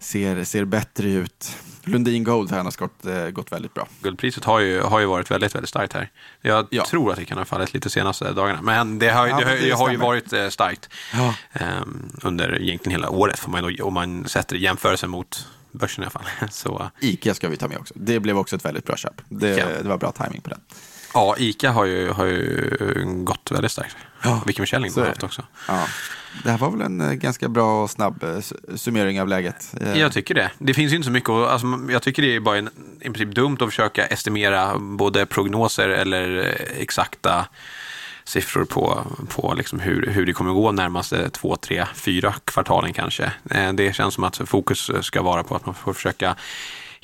ser, 0.03 0.45
ser 0.45 0.65
bättre 0.65 1.09
ut. 1.11 1.57
Lundin 1.85 2.25
Gold 2.25 2.51
här 2.51 2.59
har 2.65 2.79
gått, 2.79 3.07
eh, 3.07 3.29
gått 3.31 3.53
väldigt 3.53 3.75
bra. 3.75 3.89
Guldpriset 4.03 4.45
har 4.45 4.61
ju, 4.61 4.81
har 4.81 5.01
ju 5.01 5.07
varit 5.07 5.31
väldigt, 5.31 5.55
väldigt 5.55 5.69
starkt 5.69 5.93
här. 5.93 6.11
Jag 6.41 6.67
Ja. 6.71 6.85
tror 6.85 7.11
att 7.11 7.17
det 7.19 7.25
kan 7.25 7.39
ha 7.39 7.45
fallit 7.45 7.75
lite 7.75 7.91
senaste 7.91 8.33
dagarna. 8.33 8.63
Men 8.63 8.99
det 8.99 9.09
har, 9.09 9.27
Ja, 9.27 9.39
det, 9.39 9.45
det 9.45 9.61
det 9.61 9.71
har 9.71 9.91
ju 9.91 9.97
varit 9.97 10.33
eh, 10.33 10.49
starkt 10.49 10.89
Ja. 11.15 11.35
ehm, 11.53 12.11
under 12.23 12.63
egentligen 12.63 13.01
hela 13.01 13.11
året. 13.11 13.39
Får 13.39 13.51
man, 13.51 13.63
då- 13.77 13.85
om 13.85 13.95
man 13.95 14.29
sätter 14.29 14.57
jämförelsen 14.57 15.11
mot 15.11 15.47
börsen 15.73 16.03
i 16.03 16.07
alla 16.07 16.11
fall. 16.11 16.49
Så, 16.51 16.91
Ica 17.01 17.35
ska 17.35 17.49
vi 17.49 17.57
ta 17.57 17.69
med 17.69 17.79
också. 17.79 17.95
Det 17.97 18.21
blev 18.21 18.39
också 18.39 18.57
ett 18.57 18.65
väldigt 18.65 18.85
bra 18.87 18.97
köp. 18.97 19.21
Det, 19.29 19.55
det 19.83 19.89
var 19.89 19.99
bra 19.99 20.13
timing 20.13 20.41
på 20.41 20.51
den. 20.51 20.61
Ja, 21.14 21.35
ICA 21.38 21.71
har 21.71 21.85
ju, 21.85 22.11
har 22.11 22.25
ju 22.25 23.04
gått 23.25 23.50
väldigt 23.50 23.73
starkt. 23.73 23.97
Ja, 24.23 24.42
Vilken 24.47 24.62
försäljning 24.62 24.92
de 24.95 25.00
har 25.00 25.09
haft 25.09 25.23
också. 25.23 25.42
Ja. 25.69 25.87
Det 26.45 26.50
här 26.50 26.59
var 26.59 26.71
väl 26.71 26.81
en 26.81 27.00
eh, 27.00 27.12
ganska 27.12 27.49
bra 27.49 27.83
och 27.83 27.90
snabb 27.90 28.25
eh, 28.25 28.38
summering 28.76 29.21
av 29.21 29.28
läget. 29.28 29.75
Eh, 29.81 30.00
Jag 30.00 30.12
tycker 30.12 30.35
det. 30.35 30.50
Det 30.59 30.75
finns 30.75 30.92
ju 30.92 30.97
inte 30.97 31.07
så 31.07 31.12
mycket 31.12 31.31
att, 31.31 31.49
alltså, 31.49 31.66
Jag 31.90 32.02
tycker 32.02 32.23
det 32.23 32.37
är 32.37 32.40
bara 32.40 32.59
en, 32.59 32.71
i 33.00 33.11
princip 33.11 33.35
dumt 33.35 33.57
att 33.61 33.69
försöka 33.69 34.07
estimera 34.07 34.78
både 34.78 35.26
prognoser 35.26 35.88
eller 35.88 36.54
exakta 36.78 37.47
siffror 38.25 38.64
på, 38.64 39.02
på 39.28 39.54
liksom 39.57 39.81
hur, 39.81 40.07
hur 40.07 40.26
det 40.26 40.33
kommer 40.33 40.52
gå 40.52 40.73
närmaste 40.73 41.31
två, 41.31 41.57
tre, 41.57 41.87
fyra 41.95 42.35
kvartalen 42.45 42.92
kanske. 42.92 43.33
Det 43.75 43.97
känns 43.97 44.14
som 44.14 44.25
att 44.25 44.40
fokus 44.47 44.90
ska 45.00 45.23
vara 45.23 45.45
på 45.45 45.57
att 45.57 45.66
man 45.66 45.75
får 45.75 45.92
försöka 45.92 46.37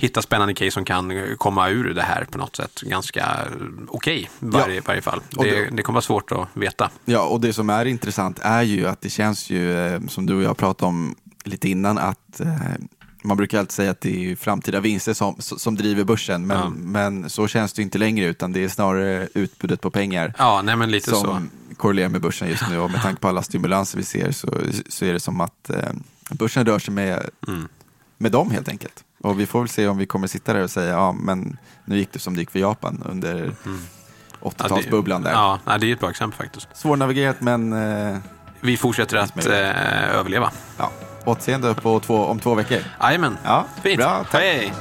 hitta 0.00 0.22
spännande 0.22 0.54
case 0.54 0.70
som 0.70 0.84
kan 0.84 1.12
komma 1.38 1.68
ur 1.68 1.94
det 1.94 2.02
här 2.02 2.24
på 2.30 2.38
något 2.38 2.56
sätt 2.56 2.80
ganska 2.80 3.20
eh, 3.20 3.46
okej 3.88 4.18
i 4.22 4.28
varje, 4.38 4.74
Ja. 4.76 4.82
varje 4.86 5.02
fall. 5.02 5.20
Det, 5.30 5.50
det- 5.50 5.70
det 5.76 5.82
kommer 5.82 5.94
vara 5.96 6.02
svårt 6.02 6.32
att 6.32 6.48
veta. 6.54 6.90
Ja, 7.04 7.22
och 7.22 7.40
det 7.40 7.52
som 7.52 7.70
är 7.70 7.84
intressant 7.84 8.38
är 8.42 8.62
ju 8.62 8.86
att 8.86 9.00
det 9.00 9.10
känns 9.10 9.50
ju, 9.50 9.78
eh, 9.78 10.00
som 10.08 10.26
du 10.26 10.34
och 10.34 10.42
jag 10.42 10.56
pratade 10.56 10.88
om 10.88 11.14
lite 11.44 11.68
innan, 11.68 11.98
att 11.98 12.40
eh, 12.40 12.48
man 13.22 13.36
brukar 13.36 13.58
alltid 13.58 13.72
säga 13.72 13.90
att 13.90 14.00
det 14.00 14.30
är 14.32 14.36
framtida 14.36 14.80
vinster 14.80 15.14
som, 15.14 15.36
som 15.38 15.74
driver 15.74 16.04
börsen, 16.04 16.46
men, 16.46 16.58
Ja. 16.58 16.68
men 16.76 17.30
så 17.30 17.48
känns 17.48 17.72
det 17.72 17.82
inte 17.82 17.98
längre, 17.98 18.26
utan 18.26 18.52
det 18.52 18.64
är 18.64 18.68
snarare 18.68 19.28
utbudet 19.34 19.80
på 19.80 19.90
pengar 19.90 20.34
Ja, 20.38 20.62
nej 20.64 20.76
men 20.76 20.90
lite 20.90 21.10
så. 21.10 21.16
som 21.16 21.50
korrelerar 21.76 22.08
med 22.08 22.20
börsen 22.20 22.48
just 22.48 22.62
nu. 22.70 22.78
Och 22.78 22.90
med 22.90 23.02
tanke 23.02 23.20
på 23.20 23.28
alla 23.28 23.42
stimulanser 23.42 23.98
vi 23.98 24.04
ser 24.04 24.32
så, 24.32 24.54
så 24.88 25.04
är 25.04 25.12
det 25.12 25.20
som 25.20 25.40
att 25.40 25.70
eh, 25.70 25.90
börsen 26.30 26.66
rör 26.66 26.78
sig 26.78 26.94
med, 26.94 27.30
Mm. 27.48 27.68
med 28.18 28.32
dem 28.32 28.50
helt 28.50 28.68
enkelt. 28.68 29.04
Och 29.22 29.40
vi 29.40 29.46
får 29.46 29.60
väl 29.60 29.68
se 29.68 29.88
om 29.88 29.98
vi 29.98 30.06
kommer 30.06 30.26
sitta 30.26 30.52
där 30.52 30.62
och 30.62 30.70
säga, 30.70 30.90
ja 30.92 31.12
men 31.12 31.58
nu 31.84 31.96
gick 31.98 32.12
det 32.12 32.18
som 32.18 32.34
det 32.34 32.40
gick 32.40 32.50
för 32.50 32.58
Japan 32.58 33.02
under 33.08 33.34
Mm. 33.34 33.52
Ja, 34.42 34.50
det- 34.58 34.64
80-talsbubblan 34.64 35.22
där. 35.22 35.32
Ja, 35.32 35.58
det 35.80 35.86
är 35.86 35.92
ett 35.92 36.00
bra 36.00 36.10
exempel 36.10 36.36
faktiskt. 36.38 36.68
Svårnavigerat 36.76 37.40
men 37.40 37.72
eh, 38.12 38.16
Vi 38.60 38.76
fortsätter 38.76 39.16
att 39.16 39.46
eh, 39.46 40.14
överleva. 40.18 40.50
ja, 40.78 40.90
återseende 41.24 41.74
på 41.74 42.00
två, 42.00 42.24
om 42.24 42.40
två 42.40 42.54
veckor. 42.54 42.78
Jajamän. 43.02 43.38
Ja, 43.44 43.64
Fint. 43.82 43.98
bra, 44.00 44.24
tack. 44.30 44.40
Hej. 44.42 44.72